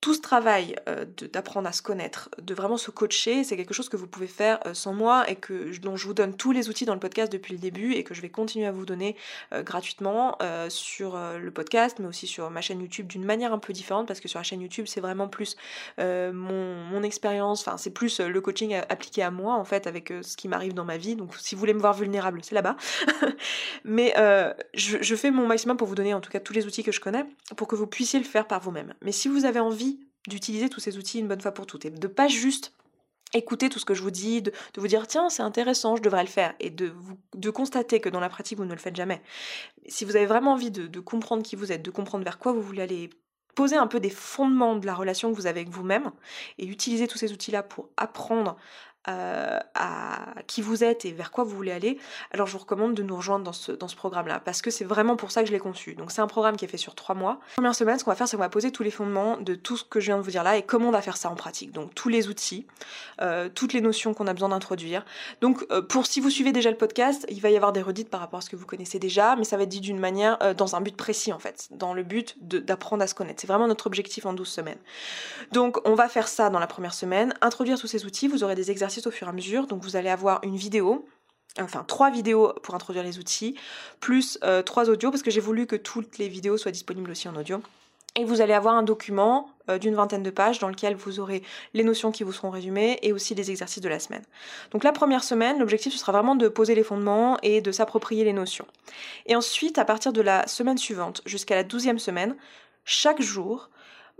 tout 0.00 0.14
ce 0.14 0.20
travail 0.20 0.76
euh, 0.88 1.04
d'apprendre 1.32 1.68
à 1.68 1.72
se 1.72 1.82
connaître, 1.82 2.30
de 2.40 2.54
vraiment 2.54 2.76
se 2.76 2.90
coacher, 2.90 3.44
c'est 3.44 3.56
quelque 3.56 3.74
chose 3.74 3.88
que 3.88 3.96
vous 3.96 4.06
pouvez 4.06 4.26
faire 4.26 4.60
euh, 4.66 4.74
sans 4.74 4.92
moi 4.92 5.28
et 5.28 5.36
que 5.36 5.76
dont 5.78 5.96
je 5.96 6.06
vous 6.06 6.14
donne 6.14 6.36
tous 6.36 6.52
les 6.52 6.68
outils 6.68 6.84
dans 6.84 6.94
le 6.94 7.00
podcast 7.00 7.32
depuis 7.32 7.54
le 7.54 7.58
début 7.58 7.92
et 7.92 8.04
que 8.04 8.14
je 8.14 8.20
vais 8.20 8.28
continuer 8.28 8.66
à 8.66 8.72
vous 8.72 8.86
donner 8.86 9.16
euh, 9.52 9.62
gratuitement 9.62 10.38
sur 10.68 11.18
le 11.18 11.50
podcast, 11.50 11.98
mais 11.98 12.06
aussi 12.06 12.26
sur 12.26 12.50
ma 12.50 12.60
chaîne 12.60 12.80
YouTube 12.80 13.06
d'une 13.06 13.24
manière 13.24 13.52
un 13.52 13.58
peu 13.58 13.72
différente 13.72 14.06
parce 14.06 14.20
que 14.20 14.28
sur 14.28 14.38
la 14.38 14.42
chaîne 14.42 14.60
YouTube 14.60 14.86
c'est 14.88 15.00
vraiment 15.00 15.28
plus 15.28 15.56
mon, 15.98 16.74
mon 16.74 17.02
expérience, 17.02 17.66
enfin 17.66 17.76
c'est 17.76 17.90
plus 17.90 18.20
le 18.20 18.40
coaching 18.40 18.74
appliqué 18.88 19.22
à 19.22 19.30
moi 19.30 19.54
en 19.54 19.64
fait 19.64 19.86
avec 19.86 20.12
ce 20.22 20.36
qui 20.36 20.48
m'arrive 20.48 20.74
dans 20.74 20.84
ma 20.84 20.96
vie. 20.96 21.16
Donc 21.16 21.34
si 21.36 21.54
vous 21.54 21.58
voulez 21.58 21.74
me 21.74 21.80
voir 21.80 21.94
vulnérable, 21.94 22.40
c'est 22.42 22.54
là-bas. 22.54 22.76
mais 23.84 24.14
je, 24.74 24.98
je 25.00 25.16
fais 25.16 25.30
mon 25.30 25.46
maximum 25.46 25.76
pour 25.76 25.88
vous 25.88 25.94
donner 25.94 26.14
en 26.14 26.20
tout 26.20 26.30
cas 26.30 26.40
tous 26.40 26.52
les 26.52 26.66
outils 26.66 26.84
que 26.84 26.92
je 26.92 27.00
connais 27.00 27.24
pour 27.56 27.68
que 27.68 27.76
vous 27.76 27.86
puissiez 27.86 28.18
le 28.18 28.24
faire 28.24 28.46
par 28.46 28.60
vous-même. 28.60 28.94
Mais 29.02 29.12
si 29.12 29.28
vous 29.28 29.44
avez 29.44 29.60
envie 29.60 29.95
d'utiliser 30.28 30.68
tous 30.68 30.80
ces 30.80 30.98
outils 30.98 31.18
une 31.18 31.28
bonne 31.28 31.40
fois 31.40 31.52
pour 31.52 31.66
toutes 31.66 31.84
et 31.84 31.90
de 31.90 32.06
pas 32.06 32.28
juste 32.28 32.72
écouter 33.34 33.68
tout 33.68 33.78
ce 33.78 33.84
que 33.84 33.94
je 33.94 34.02
vous 34.02 34.10
dis, 34.10 34.42
de, 34.42 34.52
vous 34.76 34.86
dire 34.86 35.06
tiens 35.06 35.28
c'est 35.28 35.42
intéressant, 35.42 35.96
je 35.96 36.02
devrais 36.02 36.22
le 36.22 36.28
faire 36.28 36.54
et 36.60 36.70
de, 36.70 36.92
de 37.34 37.50
constater 37.50 38.00
que 38.00 38.08
dans 38.08 38.20
la 38.20 38.28
pratique 38.28 38.58
vous 38.58 38.64
ne 38.64 38.72
le 38.72 38.78
faites 38.78 38.96
jamais. 38.96 39.22
Si 39.88 40.04
vous 40.04 40.16
avez 40.16 40.26
vraiment 40.26 40.52
envie 40.52 40.70
de, 40.70 40.86
de 40.86 41.00
comprendre 41.00 41.42
qui 41.42 41.56
vous 41.56 41.72
êtes, 41.72 41.82
de 41.82 41.90
comprendre 41.90 42.24
vers 42.24 42.38
quoi 42.38 42.52
vous 42.52 42.62
voulez 42.62 42.82
aller, 42.82 43.10
poser 43.54 43.76
un 43.76 43.86
peu 43.86 44.00
des 44.00 44.10
fondements 44.10 44.76
de 44.76 44.86
la 44.86 44.94
relation 44.94 45.30
que 45.30 45.36
vous 45.36 45.46
avez 45.46 45.60
avec 45.60 45.72
vous-même 45.72 46.12
et 46.58 46.66
utiliser 46.66 47.08
tous 47.08 47.18
ces 47.18 47.32
outils-là 47.32 47.62
pour 47.62 47.88
apprendre 47.96 48.56
euh, 49.08 49.58
à 49.74 50.34
qui 50.46 50.62
vous 50.62 50.84
êtes 50.84 51.04
et 51.04 51.12
vers 51.12 51.30
quoi 51.30 51.44
vous 51.44 51.54
voulez 51.54 51.72
aller, 51.72 51.98
alors 52.32 52.46
je 52.46 52.52
vous 52.52 52.58
recommande 52.58 52.94
de 52.94 53.02
nous 53.02 53.16
rejoindre 53.16 53.44
dans 53.44 53.52
ce, 53.52 53.72
dans 53.72 53.88
ce 53.88 53.96
programme-là, 53.96 54.40
parce 54.44 54.62
que 54.62 54.70
c'est 54.70 54.84
vraiment 54.84 55.16
pour 55.16 55.30
ça 55.30 55.42
que 55.42 55.48
je 55.48 55.52
l'ai 55.52 55.58
conçu. 55.58 55.94
Donc 55.94 56.10
c'est 56.10 56.20
un 56.20 56.26
programme 56.26 56.56
qui 56.56 56.64
est 56.64 56.68
fait 56.68 56.76
sur 56.76 56.94
trois 56.94 57.14
mois. 57.14 57.40
première 57.56 57.74
semaine, 57.74 57.98
ce 57.98 58.04
qu'on 58.04 58.10
va 58.10 58.16
faire, 58.16 58.28
c'est 58.28 58.36
qu'on 58.36 58.42
va 58.42 58.48
poser 58.48 58.72
tous 58.72 58.82
les 58.82 58.90
fondements 58.90 59.36
de 59.38 59.54
tout 59.54 59.76
ce 59.76 59.84
que 59.84 60.00
je 60.00 60.06
viens 60.06 60.18
de 60.18 60.22
vous 60.22 60.30
dire 60.30 60.42
là 60.42 60.56
et 60.56 60.62
comment 60.62 60.88
on 60.88 60.92
va 60.92 61.02
faire 61.02 61.16
ça 61.16 61.30
en 61.30 61.34
pratique. 61.34 61.72
Donc 61.72 61.94
tous 61.94 62.08
les 62.08 62.28
outils, 62.28 62.66
euh, 63.20 63.48
toutes 63.52 63.72
les 63.72 63.80
notions 63.80 64.14
qu'on 64.14 64.26
a 64.26 64.32
besoin 64.32 64.48
d'introduire. 64.48 65.04
Donc 65.40 65.64
euh, 65.70 65.82
pour 65.82 66.06
si 66.06 66.20
vous 66.20 66.30
suivez 66.30 66.52
déjà 66.52 66.70
le 66.70 66.76
podcast, 66.76 67.26
il 67.28 67.40
va 67.40 67.50
y 67.50 67.56
avoir 67.56 67.72
des 67.72 67.82
redites 67.82 68.10
par 68.10 68.20
rapport 68.20 68.38
à 68.38 68.42
ce 68.42 68.50
que 68.50 68.56
vous 68.56 68.66
connaissez 68.66 68.98
déjà, 68.98 69.36
mais 69.36 69.44
ça 69.44 69.56
va 69.56 69.64
être 69.64 69.68
dit 69.68 69.80
d'une 69.80 69.98
manière, 69.98 70.38
dans 70.54 70.76
un 70.76 70.80
but 70.80 70.96
précis 70.96 71.32
en 71.32 71.38
fait, 71.38 71.68
dans 71.70 71.94
le 71.94 72.02
but 72.02 72.36
d'apprendre 72.40 73.02
à 73.02 73.06
se 73.06 73.14
connaître. 73.14 73.40
C'est 73.40 73.46
vraiment 73.46 73.68
notre 73.68 73.86
objectif 73.86 74.26
en 74.26 74.32
12 74.32 74.48
semaines. 74.48 74.78
Donc 75.52 75.78
on 75.84 75.94
va 75.94 76.08
faire 76.08 76.28
ça 76.28 76.50
dans 76.50 76.58
la 76.58 76.66
première 76.66 76.94
semaine, 76.94 77.34
introduire 77.40 77.78
tous 77.78 77.86
ces 77.86 78.04
outils, 78.04 78.28
vous 78.28 78.44
aurez 78.44 78.54
des 78.54 78.70
exercices 78.70 78.95
au 79.04 79.10
fur 79.10 79.26
et 79.26 79.30
à 79.30 79.32
mesure. 79.32 79.66
Donc 79.66 79.82
vous 79.82 79.96
allez 79.96 80.08
avoir 80.08 80.40
une 80.44 80.56
vidéo, 80.56 81.06
enfin 81.60 81.84
trois 81.86 82.10
vidéos 82.10 82.52
pour 82.62 82.74
introduire 82.74 83.04
les 83.04 83.18
outils, 83.18 83.56
plus 84.00 84.38
euh, 84.44 84.62
trois 84.62 84.88
audios, 84.88 85.10
parce 85.10 85.22
que 85.22 85.30
j'ai 85.30 85.40
voulu 85.40 85.66
que 85.66 85.76
toutes 85.76 86.18
les 86.18 86.28
vidéos 86.28 86.56
soient 86.56 86.72
disponibles 86.72 87.10
aussi 87.10 87.28
en 87.28 87.36
audio. 87.36 87.60
Et 88.18 88.24
vous 88.24 88.40
allez 88.40 88.54
avoir 88.54 88.74
un 88.74 88.82
document 88.82 89.50
euh, 89.68 89.76
d'une 89.76 89.94
vingtaine 89.94 90.22
de 90.22 90.30
pages 90.30 90.58
dans 90.58 90.68
lequel 90.68 90.94
vous 90.94 91.20
aurez 91.20 91.42
les 91.74 91.84
notions 91.84 92.10
qui 92.12 92.24
vous 92.24 92.32
seront 92.32 92.50
résumées 92.50 92.98
et 93.02 93.12
aussi 93.12 93.34
les 93.34 93.50
exercices 93.50 93.82
de 93.82 93.88
la 93.90 93.98
semaine. 93.98 94.22
Donc 94.70 94.84
la 94.84 94.92
première 94.92 95.22
semaine, 95.22 95.58
l'objectif 95.58 95.92
ce 95.92 95.98
sera 95.98 96.12
vraiment 96.12 96.34
de 96.34 96.48
poser 96.48 96.74
les 96.74 96.82
fondements 96.82 97.36
et 97.42 97.60
de 97.60 97.72
s'approprier 97.72 98.24
les 98.24 98.32
notions. 98.32 98.66
Et 99.26 99.36
ensuite, 99.36 99.76
à 99.76 99.84
partir 99.84 100.14
de 100.14 100.22
la 100.22 100.46
semaine 100.46 100.78
suivante 100.78 101.20
jusqu'à 101.26 101.56
la 101.56 101.62
douzième 101.62 101.98
semaine, 101.98 102.36
chaque 102.86 103.20
jour, 103.20 103.68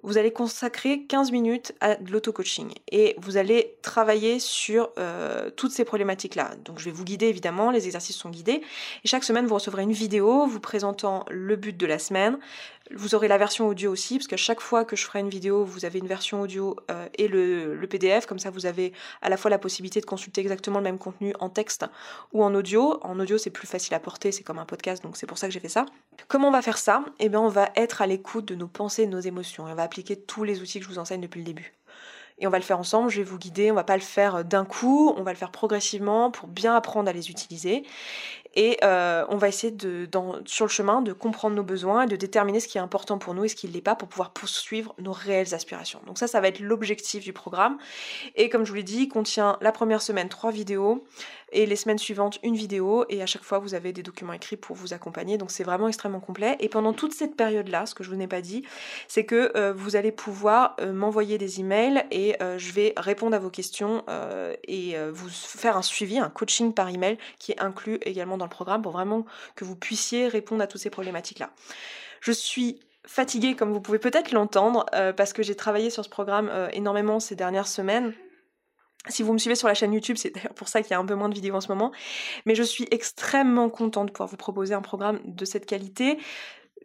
vous 0.02 0.18
allez 0.18 0.32
consacrer 0.32 1.02
15 1.04 1.32
minutes 1.32 1.72
à 1.80 1.96
de 1.96 2.12
l'auto-coaching 2.12 2.72
et 2.92 3.16
vous 3.18 3.36
allez 3.36 3.76
travailler 3.82 4.38
sur 4.38 4.90
euh, 4.98 5.50
toutes 5.50 5.72
ces 5.72 5.84
problématiques-là. 5.84 6.50
Donc 6.64 6.78
je 6.78 6.84
vais 6.84 6.90
vous 6.90 7.04
guider 7.04 7.26
évidemment, 7.26 7.70
les 7.70 7.86
exercices 7.86 8.16
sont 8.16 8.30
guidés 8.30 8.62
et 9.04 9.08
chaque 9.08 9.24
semaine 9.24 9.46
vous 9.46 9.54
recevrez 9.54 9.82
une 9.82 9.92
vidéo 9.92 10.46
vous 10.46 10.60
présentant 10.60 11.24
le 11.30 11.56
but 11.56 11.76
de 11.76 11.86
la 11.86 11.98
semaine, 11.98 12.38
vous 12.94 13.14
aurez 13.14 13.28
la 13.28 13.38
version 13.38 13.66
audio 13.66 13.90
aussi, 13.90 14.18
parce 14.18 14.26
qu'à 14.26 14.36
chaque 14.36 14.60
fois 14.60 14.84
que 14.84 14.96
je 14.96 15.04
ferai 15.04 15.20
une 15.20 15.28
vidéo, 15.28 15.64
vous 15.64 15.84
avez 15.84 15.98
une 15.98 16.06
version 16.06 16.40
audio 16.40 16.76
euh, 16.90 17.08
et 17.14 17.28
le, 17.28 17.86
PDF, 17.88 18.26
comme 18.26 18.38
ça 18.38 18.50
vous 18.50 18.66
avez 18.66 18.92
à 19.22 19.28
la 19.28 19.36
fois 19.36 19.50
la 19.50 19.58
possibilité 19.58 20.00
de 20.00 20.06
consulter 20.06 20.40
exactement 20.40 20.78
le 20.78 20.84
même 20.84 20.98
contenu 20.98 21.32
en 21.40 21.48
texte 21.48 21.86
ou 22.32 22.42
en 22.42 22.54
audio. 22.54 22.98
En 23.02 23.18
audio 23.20 23.38
c'est 23.38 23.50
plus 23.50 23.66
facile 23.66 23.94
à 23.94 24.00
porter, 24.00 24.32
c'est 24.32 24.42
comme 24.42 24.58
un 24.58 24.64
podcast, 24.66 25.02
donc 25.02 25.16
c'est 25.16 25.26
pour 25.26 25.38
ça 25.38 25.46
que 25.46 25.52
j'ai 25.52 25.60
fait 25.60 25.68
ça. 25.68 25.86
Comment 26.28 26.48
on 26.48 26.52
va 26.52 26.62
faire 26.62 26.78
ça? 26.78 27.04
Eh 27.18 27.28
bien 27.28 27.40
on 27.40 27.48
va 27.48 27.70
être 27.76 28.02
à 28.02 28.06
l'écoute 28.06 28.46
de 28.46 28.54
nos 28.54 28.68
pensées, 28.68 29.06
de 29.06 29.12
nos 29.12 29.20
émotions, 29.20 29.68
et 29.68 29.72
on 29.72 29.74
va 29.74 29.82
appliquer 29.82 30.16
tous 30.16 30.44
les 30.44 30.60
outils 30.60 30.78
que 30.78 30.84
je 30.84 30.90
vous 30.90 30.98
enseigne 30.98 31.20
depuis 31.20 31.38
le 31.38 31.46
début 31.46 31.72
et 32.38 32.46
on 32.46 32.50
va 32.50 32.58
le 32.58 32.64
faire 32.64 32.78
ensemble, 32.78 33.10
je 33.10 33.16
vais 33.18 33.22
vous 33.22 33.38
guider, 33.38 33.70
on 33.70 33.74
va 33.74 33.84
pas 33.84 33.96
le 33.96 34.02
faire 34.02 34.44
d'un 34.44 34.64
coup, 34.64 35.14
on 35.16 35.22
va 35.22 35.32
le 35.32 35.38
faire 35.38 35.50
progressivement 35.50 36.30
pour 36.30 36.48
bien 36.48 36.76
apprendre 36.76 37.08
à 37.08 37.12
les 37.12 37.30
utiliser 37.30 37.84
et 38.56 38.78
euh, 38.82 39.24
on 39.28 39.36
va 39.36 39.48
essayer 39.48 39.70
de, 39.70 40.06
dans, 40.06 40.36
sur 40.46 40.64
le 40.64 40.70
chemin 40.70 41.02
de 41.02 41.12
comprendre 41.12 41.54
nos 41.54 41.62
besoins 41.62 42.04
et 42.04 42.06
de 42.06 42.16
déterminer 42.16 42.58
ce 42.58 42.66
qui 42.66 42.78
est 42.78 42.80
important 42.80 43.18
pour 43.18 43.34
nous 43.34 43.44
et 43.44 43.48
ce 43.48 43.54
qui 43.54 43.68
ne 43.68 43.72
l'est 43.72 43.82
pas 43.82 43.94
pour 43.94 44.08
pouvoir 44.08 44.30
poursuivre 44.30 44.94
nos 44.98 45.12
réelles 45.12 45.54
aspirations. 45.54 46.00
Donc 46.06 46.18
ça, 46.18 46.26
ça 46.26 46.40
va 46.40 46.48
être 46.48 46.60
l'objectif 46.60 47.22
du 47.22 47.34
programme. 47.34 47.76
Et 48.34 48.48
comme 48.48 48.64
je 48.64 48.70
vous 48.70 48.76
l'ai 48.76 48.82
dit, 48.82 49.02
il 49.02 49.08
contient 49.08 49.58
la 49.60 49.72
première 49.72 50.00
semaine 50.00 50.30
trois 50.30 50.50
vidéos 50.50 51.04
et 51.52 51.66
les 51.66 51.76
semaines 51.76 51.98
suivantes 51.98 52.38
une 52.42 52.56
vidéo 52.56 53.04
et 53.08 53.22
à 53.22 53.26
chaque 53.26 53.44
fois 53.44 53.60
vous 53.60 53.74
avez 53.74 53.92
des 53.92 54.02
documents 54.02 54.32
écrits 54.32 54.56
pour 54.56 54.74
vous 54.74 54.94
accompagner. 54.94 55.38
Donc 55.38 55.50
c'est 55.50 55.62
vraiment 55.62 55.86
extrêmement 55.86 56.20
complet. 56.20 56.56
Et 56.60 56.68
pendant 56.68 56.94
toute 56.94 57.12
cette 57.12 57.36
période-là, 57.36 57.86
ce 57.86 57.94
que 57.94 58.02
je 58.02 58.10
vous 58.10 58.16
n'ai 58.16 58.26
pas 58.26 58.40
dit, 58.40 58.64
c'est 59.06 59.24
que 59.24 59.52
euh, 59.54 59.72
vous 59.74 59.96
allez 59.96 60.12
pouvoir 60.12 60.76
euh, 60.80 60.92
m'envoyer 60.92 61.38
des 61.38 61.60
emails 61.60 62.04
et 62.10 62.36
je 62.56 62.72
vais 62.72 62.94
répondre 62.96 63.36
à 63.36 63.38
vos 63.38 63.50
questions 63.50 64.04
et 64.66 64.96
vous 65.10 65.28
faire 65.28 65.76
un 65.76 65.82
suivi, 65.82 66.18
un 66.18 66.28
coaching 66.28 66.72
par 66.72 66.88
email 66.88 67.18
qui 67.38 67.52
est 67.52 67.60
inclus 67.60 67.98
également 68.02 68.36
dans 68.38 68.45
programme 68.48 68.82
pour 68.82 68.92
vraiment 68.92 69.24
que 69.54 69.64
vous 69.64 69.76
puissiez 69.76 70.28
répondre 70.28 70.62
à 70.62 70.66
toutes 70.66 70.80
ces 70.80 70.90
problématiques-là. 70.90 71.50
Je 72.20 72.32
suis 72.32 72.80
fatiguée, 73.06 73.54
comme 73.54 73.72
vous 73.72 73.80
pouvez 73.80 73.98
peut-être 73.98 74.32
l'entendre, 74.32 74.84
euh, 74.94 75.12
parce 75.12 75.32
que 75.32 75.42
j'ai 75.42 75.54
travaillé 75.54 75.90
sur 75.90 76.04
ce 76.04 76.10
programme 76.10 76.48
euh, 76.50 76.68
énormément 76.72 77.20
ces 77.20 77.36
dernières 77.36 77.68
semaines. 77.68 78.12
Si 79.08 79.22
vous 79.22 79.32
me 79.32 79.38
suivez 79.38 79.54
sur 79.54 79.68
la 79.68 79.74
chaîne 79.74 79.92
YouTube, 79.92 80.16
c'est 80.16 80.30
d'ailleurs 80.34 80.54
pour 80.54 80.68
ça 80.68 80.82
qu'il 80.82 80.90
y 80.90 80.94
a 80.94 80.98
un 80.98 81.06
peu 81.06 81.14
moins 81.14 81.28
de 81.28 81.34
vidéos 81.34 81.54
en 81.54 81.60
ce 81.60 81.68
moment. 81.68 81.92
Mais 82.44 82.56
je 82.56 82.64
suis 82.64 82.88
extrêmement 82.90 83.70
contente 83.70 84.08
de 84.08 84.12
pouvoir 84.12 84.28
vous 84.28 84.36
proposer 84.36 84.74
un 84.74 84.82
programme 84.82 85.20
de 85.24 85.44
cette 85.44 85.66
qualité. 85.66 86.18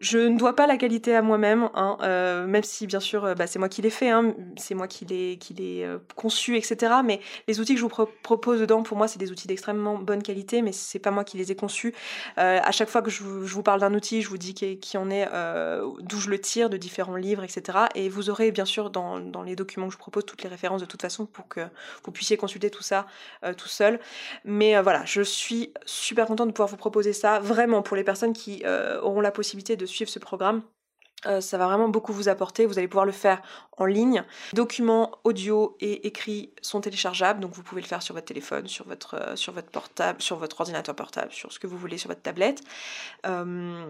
Je 0.02 0.18
ne 0.18 0.36
dois 0.36 0.56
pas 0.56 0.66
la 0.66 0.78
qualité 0.78 1.16
à 1.16 1.22
moi-même, 1.22 1.70
hein, 1.76 1.96
euh, 2.02 2.48
même 2.48 2.64
si 2.64 2.88
bien 2.88 3.00
sûr 3.00 3.24
euh, 3.24 3.36
bah, 3.36 3.46
c'est 3.46 3.60
moi 3.60 3.70
qui 3.70 3.84
l'ai 3.84 3.92
fait, 3.92 4.10
hein, 4.10 4.34
c'est 4.58 4.74
moi 4.74 4.88
qui 4.88 5.06
l'ai 5.06 5.38
euh, 5.84 6.00
conçu, 6.16 6.58
etc. 6.58 6.92
Mais 7.06 7.22
les 7.48 7.60
outils 7.60 7.76
que 7.76 7.80
je 7.80 7.86
vous 7.86 8.08
propose 8.24 8.60
dedans, 8.60 8.82
pour 8.82 8.98
moi, 8.98 9.08
c'est 9.08 9.20
des 9.20 9.32
outils 9.32 9.48
d'extrêmement 9.48 10.00
bonne 10.00 10.24
qualité, 10.24 10.64
mais 10.64 10.72
c'est 10.72 10.98
pas 10.98 11.12
moi 11.12 11.24
qui 11.24 11.38
les 11.38 11.52
ai 11.52 11.56
conçus. 11.56 11.94
à 12.36 12.72
chaque 12.72 12.90
fois 12.90 13.04
que 13.04 13.12
je 13.12 13.22
vous, 13.22 13.62
parle 13.62 13.82
d'un 13.82 13.94
outil, 13.94 14.24
je 14.24 14.30
vous 14.30 14.40
dis 14.40 14.56
qui, 14.56 14.98
en 14.98 15.12
est, 15.12 15.28
d'où 16.00 16.20
je 16.20 16.30
le 16.32 16.40
tire, 16.40 16.72
de 16.72 16.78
différents 16.78 17.16
livres, 17.16 17.44
etc. 17.44 17.78
Et 17.94 18.10
vous 18.10 18.32
aurez 18.32 18.52
bien 18.52 18.66
sûr 18.66 18.90
dans, 18.90 19.20
dans, 19.20 19.44
les 19.44 19.56
documents 19.56 19.88
que 19.88 19.94
je 19.94 20.00
propose 20.00 20.26
toutes 20.26 20.42
les 20.42 20.50
références 20.50 20.82
de 20.82 20.88
toute 20.88 21.02
façon 21.02 21.28
pour 21.28 21.48
que 21.48 21.62
vous 22.04 22.12
puissiez 22.12 22.38
consulter 22.38 22.72
tout 22.72 22.84
ça 22.84 23.06
tout 23.58 23.68
seul. 23.68 24.00
Mais 24.46 24.82
voilà, 24.82 25.04
je 25.06 25.22
suis 25.22 25.72
super 25.86 26.26
contente 26.26 26.48
de 26.48 26.54
pouvoir 26.54 26.70
vous 26.70 26.78
proposer 26.78 27.14
ça, 27.14 27.40
vraiment 27.40 27.84
pour 27.84 27.96
les 27.96 28.04
personnes 28.04 28.34
qui 28.34 28.64
auront 29.04 29.22
la 29.22 29.32
possibilité 29.32 29.76
de 29.76 29.86
suivre 29.92 30.10
ce 30.10 30.20
programme. 30.20 30.64
Euh, 31.28 31.40
ça 31.40 31.58
va 31.58 31.68
vraiment 31.68 31.90
beaucoup 31.90 32.14
vous 32.14 32.30
apporter. 32.30 32.66
Vous 32.66 32.80
allez 32.80 32.88
pouvoir 32.88 33.06
le 33.06 33.12
faire 33.12 33.42
en 33.78 33.86
ligne. 33.86 34.24
Documents 34.54 35.12
audio 35.24 35.78
et 35.80 36.08
écrits 36.08 36.54
sont 36.62 36.82
téléchargeables, 36.82 37.40
donc 37.40 37.54
vous 37.54 37.64
pouvez 37.64 37.82
le 37.82 37.88
faire 37.88 38.02
sur 38.02 38.16
votre 38.16 38.26
téléphone, 38.26 38.68
sur 38.68 38.88
votre, 38.88 39.16
euh, 39.16 39.36
sur 39.36 39.54
votre 39.54 39.70
portable, 39.70 40.22
sur 40.22 40.38
votre 40.38 40.60
ordinateur 40.60 40.96
portable, 40.96 41.32
sur 41.32 41.52
ce 41.52 41.60
que 41.60 41.68
vous 41.68 41.78
voulez, 41.78 41.98
sur 41.98 42.10
votre 42.10 42.22
tablette. 42.22 42.62
Euh, 43.28 43.86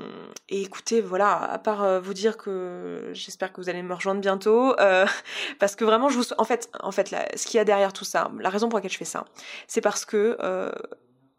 et 0.50 0.62
écoutez, 0.62 1.02
voilà, 1.02 1.38
à 1.38 1.58
part 1.58 2.02
vous 2.02 2.14
dire 2.14 2.38
que 2.38 3.10
j'espère 3.14 3.54
que 3.54 3.62
vous 3.62 3.70
allez 3.70 3.82
me 3.82 3.94
rejoindre 3.94 4.22
bientôt, 4.22 4.76
parce 5.60 5.76
que 5.76 5.86
vraiment, 5.86 6.10
je 6.10 6.18
vous, 6.18 6.34
en 6.38 6.44
fait, 6.44 6.70
en 6.82 6.92
fait, 6.92 7.16
ce 7.36 7.46
qu'il 7.48 7.58
y 7.58 7.62
a 7.62 7.66
derrière 7.66 7.94
tout 7.94 8.06
ça, 8.06 8.32
la 8.40 8.50
raison 8.50 8.70
pour 8.70 8.78
laquelle 8.78 8.92
je 8.92 8.98
fais 8.98 9.06
ça, 9.06 9.26
c'est 9.68 9.82
parce 9.82 10.06
que 10.06 10.38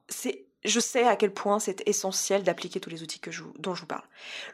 c'est 0.09 0.47
je 0.65 0.81
sais 0.81 1.07
à 1.07 1.17
quel 1.17 1.33
point 1.33 1.59
c'est 1.59 1.83
essentiel 1.89 2.43
d'appliquer 2.43 2.79
tous 2.81 2.91
les 2.91 3.03
outils 3.03 3.21
dont 3.59 3.75
je 3.75 3.81
vous 3.81 3.87
parle. 3.87 4.05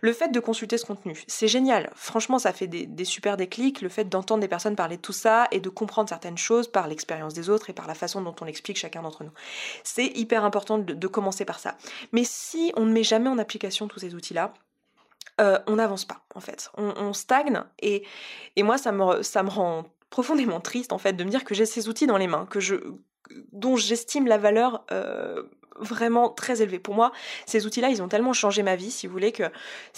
Le 0.00 0.12
fait 0.12 0.28
de 0.28 0.40
consulter 0.40 0.78
ce 0.78 0.86
contenu, 0.86 1.22
c'est 1.26 1.48
génial. 1.48 1.90
Franchement, 1.94 2.38
ça 2.38 2.52
fait 2.52 2.66
des, 2.66 3.04
super 3.04 3.36
déclics. 3.36 3.82
Le 3.82 3.88
fait 3.88 4.04
d'entendre 4.04 4.40
des 4.40 4.48
personnes 4.48 4.76
parler 4.76 4.96
de 4.96 5.02
tout 5.02 5.12
ça 5.12 5.48
et 5.50 5.60
de 5.60 5.68
comprendre 5.68 6.08
certaines 6.08 6.38
choses 6.38 6.68
par 6.68 6.88
l'expérience 6.88 7.34
des 7.34 7.50
autres 7.50 7.70
et 7.70 7.72
par 7.72 7.86
la 7.86 7.94
façon 7.94 8.22
dont 8.22 8.34
on 8.40 8.44
l'explique 8.44 8.78
chacun 8.78 9.02
d'entre 9.02 9.24
nous. 9.24 9.32
C'est 9.84 10.06
hyper 10.06 10.44
important 10.44 10.78
de, 10.78 11.08
commencer 11.08 11.44
par 11.44 11.58
ça. 11.58 11.76
Mais 12.12 12.24
si 12.24 12.72
on 12.76 12.84
ne 12.84 12.92
met 12.92 13.02
jamais 13.02 13.28
en 13.28 13.38
application 13.38 13.88
tous 13.88 14.00
ces 14.00 14.14
outils-là, 14.14 14.52
euh, 15.40 15.58
on 15.66 15.76
n'avance 15.76 16.04
pas 16.04 16.22
en 16.34 16.40
fait. 16.40 16.70
On, 16.76 17.12
stagne 17.12 17.62
et, 17.80 18.04
moi 18.58 18.76
ça 18.76 18.92
me, 18.92 19.22
ça 19.22 19.42
me 19.42 19.48
rend 19.48 19.84
profondément 20.10 20.60
triste 20.60 20.92
en 20.92 20.98
fait 20.98 21.12
de 21.12 21.24
me 21.24 21.30
dire 21.30 21.44
que 21.44 21.54
j'ai 21.54 21.66
ces 21.66 21.88
outils 21.88 22.06
dans 22.06 22.18
les 22.18 22.26
mains, 22.26 22.46
que 22.46 22.60
je, 22.60 22.76
dont 23.52 23.76
j'estime 23.76 24.26
la 24.26 24.38
valeur 24.38 24.84
euh, 24.90 25.44
vraiment 25.80 26.28
très 26.28 26.62
élevé. 26.62 26.78
Pour 26.78 26.94
moi, 26.94 27.12
ces 27.46 27.66
outils-là, 27.66 27.88
ils 27.88 28.02
ont 28.02 28.08
tellement 28.08 28.32
changé 28.32 28.62
ma 28.62 28.76
vie, 28.76 28.90
si 28.90 29.06
vous 29.06 29.12
voulez, 29.12 29.32
que 29.32 29.44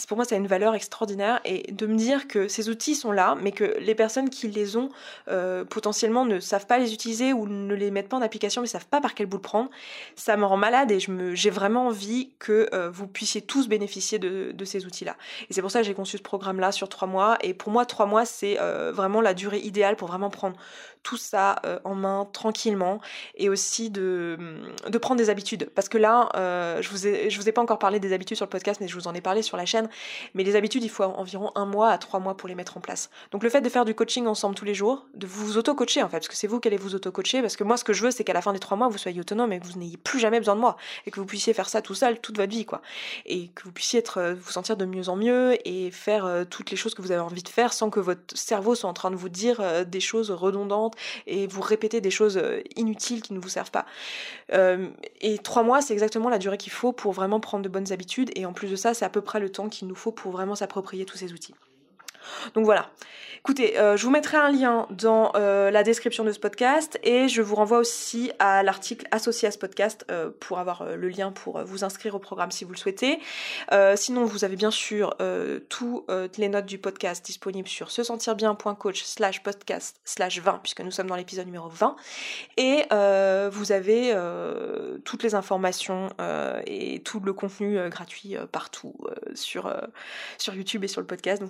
pour 0.08 0.16
moi, 0.16 0.24
ça 0.24 0.34
a 0.34 0.38
une 0.38 0.46
valeur 0.46 0.74
extraordinaire. 0.74 1.40
Et 1.44 1.72
de 1.72 1.86
me 1.86 1.96
dire 1.96 2.28
que 2.28 2.48
ces 2.48 2.68
outils 2.68 2.94
sont 2.94 3.12
là, 3.12 3.36
mais 3.40 3.52
que 3.52 3.76
les 3.78 3.94
personnes 3.94 4.30
qui 4.30 4.48
les 4.48 4.76
ont 4.76 4.90
euh, 5.28 5.64
potentiellement 5.64 6.24
ne 6.24 6.40
savent 6.40 6.66
pas 6.66 6.78
les 6.78 6.92
utiliser 6.92 7.32
ou 7.32 7.46
ne 7.46 7.74
les 7.74 7.90
mettent 7.90 8.08
pas 8.08 8.16
en 8.16 8.22
application, 8.22 8.62
mais 8.62 8.68
savent 8.68 8.86
pas 8.86 9.00
par 9.00 9.14
quel 9.14 9.26
bout 9.26 9.36
le 9.36 9.42
prendre, 9.42 9.70
ça 10.16 10.36
me 10.36 10.44
rend 10.44 10.56
malade 10.56 10.90
et 10.90 10.98
j'ai 11.34 11.50
vraiment 11.50 11.86
envie 11.86 12.30
que 12.38 12.68
euh, 12.72 12.90
vous 12.90 13.06
puissiez 13.06 13.42
tous 13.42 13.68
bénéficier 13.68 14.18
de, 14.18 14.64
ces 14.64 14.86
outils-là. 14.86 15.16
Et 15.48 15.54
c'est 15.54 15.62
pour 15.62 15.70
ça 15.70 15.80
que 15.80 15.86
j'ai 15.86 15.94
conçu 15.94 16.18
ce 16.18 16.22
programme-là 16.22 16.70
sur 16.72 16.88
trois 16.88 17.08
mois. 17.08 17.38
Et 17.42 17.54
pour 17.54 17.72
moi, 17.72 17.86
trois 17.86 18.06
mois, 18.06 18.24
c'est 18.24 18.58
euh, 18.60 18.92
vraiment 18.92 19.20
la 19.20 19.34
durée 19.34 19.58
idéale 19.58 19.96
pour 19.96 20.08
vraiment 20.08 20.30
prendre 20.30 20.56
tout 21.02 21.16
ça 21.16 21.56
euh, 21.64 21.78
en 21.84 21.94
main 21.94 22.28
tranquillement 22.32 23.00
et 23.34 23.48
aussi 23.48 23.90
de, 23.90 24.38
de 24.88 24.98
prendre 24.98 25.18
des 25.18 25.30
habitudes. 25.30 25.70
Parce 25.74 25.88
que 25.88 25.98
là, 25.98 26.28
euh, 26.36 26.82
je 26.82 26.88
vous 26.90 27.06
ai, 27.06 27.30
je 27.30 27.40
vous 27.40 27.48
ai 27.48 27.52
pas 27.52 27.62
encore 27.62 27.78
parlé 27.78 28.00
des 28.00 28.12
habitudes 28.12 28.36
sur 28.36 28.46
le 28.46 28.50
podcast, 28.50 28.80
mais 28.80 28.88
je 28.88 28.94
vous 28.94 29.08
en 29.08 29.14
ai 29.14 29.20
parlé 29.20 29.42
sur 29.42 29.56
la 29.56 29.66
chaîne. 29.66 29.88
Mais 30.34 30.44
les 30.44 30.56
habitudes, 30.56 30.84
il 30.84 30.90
faut 30.90 31.04
environ 31.04 31.52
un 31.54 31.66
mois 31.66 31.90
à 31.90 31.98
trois 31.98 32.20
mois 32.20 32.36
pour 32.36 32.48
les 32.48 32.54
mettre 32.54 32.76
en 32.76 32.80
place. 32.80 33.10
Donc 33.30 33.42
le 33.42 33.50
fait 33.50 33.60
de 33.60 33.68
faire 33.68 33.84
du 33.84 33.94
coaching 33.94 34.26
ensemble 34.26 34.54
tous 34.54 34.64
les 34.64 34.74
jours, 34.74 35.06
de 35.14 35.26
vous 35.26 35.56
auto-coacher 35.56 36.02
en 36.02 36.08
fait, 36.08 36.18
parce 36.18 36.28
que 36.28 36.36
c'est 36.36 36.46
vous 36.46 36.60
qui 36.60 36.68
allez 36.68 36.76
vous 36.76 36.94
auto-coacher, 36.94 37.40
parce 37.40 37.56
que 37.56 37.64
moi 37.64 37.76
ce 37.76 37.84
que 37.84 37.92
je 37.92 38.04
veux 38.04 38.10
c'est 38.10 38.24
qu'à 38.24 38.32
la 38.32 38.42
fin 38.42 38.52
des 38.52 38.58
trois 38.58 38.76
mois 38.76 38.88
vous 38.88 38.98
soyez 38.98 39.20
autonome 39.20 39.52
et 39.52 39.60
que 39.60 39.66
vous 39.66 39.78
n'ayez 39.78 39.96
plus 39.96 40.18
jamais 40.18 40.38
besoin 40.38 40.54
de 40.54 40.60
moi 40.60 40.76
et 41.06 41.10
que 41.10 41.18
vous 41.20 41.26
puissiez 41.26 41.54
faire 41.54 41.68
ça 41.68 41.82
tout 41.82 41.94
seul 41.94 42.20
toute 42.20 42.36
votre 42.36 42.50
vie 42.50 42.66
quoi. 42.66 42.82
Et 43.26 43.48
que 43.48 43.64
vous 43.64 43.72
puissiez 43.72 44.00
être, 44.00 44.18
euh, 44.18 44.34
vous 44.34 44.52
sentir 44.52 44.76
de 44.76 44.84
mieux 44.84 45.08
en 45.08 45.16
mieux 45.16 45.56
et 45.66 45.90
faire 45.90 46.44
toutes 46.50 46.70
les 46.70 46.76
choses 46.76 46.94
que 46.94 47.02
vous 47.02 47.12
avez 47.12 47.20
envie 47.20 47.42
de 47.42 47.48
faire 47.48 47.72
sans 47.72 47.90
que 47.90 48.00
votre 48.00 48.36
cerveau 48.36 48.74
soit 48.74 48.90
en 48.90 48.94
train 48.94 49.10
de 49.10 49.16
vous 49.16 49.28
dire 49.28 49.86
des 49.86 50.00
choses 50.00 50.30
redondantes 50.30 50.89
et 51.26 51.46
vous 51.46 51.60
répétez 51.60 52.00
des 52.00 52.10
choses 52.10 52.36
euh, 52.36 52.60
inutiles 52.76 53.22
qui 53.22 53.32
ne 53.32 53.38
vous 53.38 53.48
servent 53.48 53.70
pas. 53.70 53.86
Euh, 54.52 54.88
et 55.20 55.38
trois 55.38 55.62
mois, 55.62 55.82
c'est 55.82 55.92
exactement 55.92 56.28
la 56.28 56.38
durée 56.38 56.58
qu'il 56.58 56.72
faut 56.72 56.92
pour 56.92 57.12
vraiment 57.12 57.40
prendre 57.40 57.64
de 57.64 57.68
bonnes 57.68 57.92
habitudes 57.92 58.30
et 58.34 58.46
en 58.46 58.52
plus 58.52 58.70
de 58.70 58.76
ça, 58.76 58.94
c'est 58.94 59.04
à 59.04 59.10
peu 59.10 59.20
près 59.20 59.40
le 59.40 59.50
temps 59.50 59.68
qu'il 59.68 59.88
nous 59.88 59.94
faut 59.94 60.12
pour 60.12 60.32
vraiment 60.32 60.54
s'approprier 60.54 61.04
tous 61.04 61.16
ces 61.16 61.32
outils. 61.32 61.54
Donc 62.54 62.64
voilà. 62.64 62.90
Écoutez, 63.40 63.78
euh, 63.78 63.96
je 63.96 64.04
vous 64.04 64.10
mettrai 64.10 64.36
un 64.36 64.50
lien 64.50 64.86
dans 64.90 65.32
euh, 65.34 65.70
la 65.70 65.82
description 65.82 66.24
de 66.24 66.30
ce 66.30 66.38
podcast 66.38 67.00
et 67.02 67.26
je 67.26 67.40
vous 67.40 67.54
renvoie 67.54 67.78
aussi 67.78 68.30
à 68.38 68.62
l'article 68.62 69.06
associé 69.12 69.48
à 69.48 69.50
ce 69.50 69.56
podcast 69.56 70.04
euh, 70.10 70.28
pour 70.40 70.58
avoir 70.58 70.84
le 70.84 71.08
lien 71.08 71.32
pour 71.32 71.58
vous 71.64 71.82
inscrire 71.82 72.14
au 72.14 72.18
programme 72.18 72.50
si 72.50 72.64
vous 72.64 72.72
le 72.72 72.76
souhaitez. 72.76 73.18
sinon, 73.96 74.26
vous 74.26 74.44
avez 74.44 74.56
bien 74.56 74.70
sûr 74.70 75.16
toutes 75.70 76.36
les 76.36 76.48
notes 76.50 76.66
du 76.66 76.76
podcast 76.76 77.24
disponibles 77.24 77.68
sur 77.68 77.90
se 77.90 78.02
sentir 78.02 78.36
bien.coach 78.36 79.02
slash 79.04 79.42
podcast 79.42 80.00
slash 80.04 80.38
20 80.40 80.60
puisque 80.62 80.80
nous 80.80 80.90
sommes 80.90 81.06
dans 81.06 81.16
l'épisode 81.16 81.46
numéro 81.46 81.68
20 81.68 81.96
et 82.58 82.84
vous 83.50 83.72
avez 83.72 84.14
toutes 85.04 85.22
les 85.22 85.34
informations 85.34 86.10
et 86.66 87.00
tout 87.00 87.20
le 87.20 87.32
contenu 87.32 87.78
gratuit 87.88 88.36
partout 88.52 88.94
sur, 89.34 89.72
YouTube 90.52 90.84
et 90.84 90.88
sur 90.88 91.00
le 91.00 91.06
podcast 91.06 91.42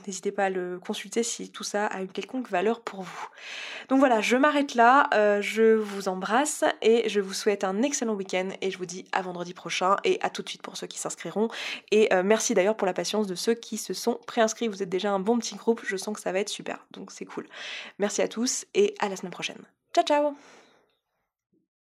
consulter 0.78 1.22
si 1.22 1.50
tout 1.50 1.64
ça 1.64 1.86
a 1.86 2.00
une 2.00 2.08
quelconque 2.08 2.48
valeur 2.50 2.80
pour 2.80 3.02
vous. 3.02 3.28
Donc 3.88 3.98
voilà, 3.98 4.20
je 4.20 4.36
m'arrête 4.36 4.74
là, 4.74 5.08
euh, 5.14 5.40
je 5.40 5.74
vous 5.74 6.08
embrasse 6.08 6.64
et 6.82 7.08
je 7.08 7.20
vous 7.20 7.32
souhaite 7.32 7.64
un 7.64 7.82
excellent 7.82 8.14
week-end 8.14 8.48
et 8.60 8.70
je 8.70 8.78
vous 8.78 8.86
dis 8.86 9.04
à 9.12 9.22
vendredi 9.22 9.54
prochain 9.54 9.96
et 10.04 10.18
à 10.22 10.30
tout 10.30 10.42
de 10.42 10.48
suite 10.48 10.62
pour 10.62 10.76
ceux 10.76 10.86
qui 10.86 10.98
s'inscriront. 10.98 11.48
Et 11.90 12.12
euh, 12.12 12.22
merci 12.22 12.54
d'ailleurs 12.54 12.76
pour 12.76 12.86
la 12.86 12.94
patience 12.94 13.26
de 13.26 13.34
ceux 13.34 13.54
qui 13.54 13.76
se 13.76 13.94
sont 13.94 14.18
préinscrits. 14.26 14.68
Vous 14.68 14.82
êtes 14.82 14.88
déjà 14.88 15.10
un 15.10 15.20
bon 15.20 15.38
petit 15.38 15.56
groupe, 15.56 15.82
je 15.84 15.96
sens 15.96 16.14
que 16.14 16.20
ça 16.20 16.32
va 16.32 16.40
être 16.40 16.48
super, 16.48 16.86
donc 16.92 17.10
c'est 17.10 17.24
cool. 17.24 17.46
Merci 17.98 18.22
à 18.22 18.28
tous 18.28 18.66
et 18.74 18.94
à 18.98 19.08
la 19.08 19.16
semaine 19.16 19.32
prochaine. 19.32 19.58
Ciao 19.94 20.04
ciao 20.04 20.59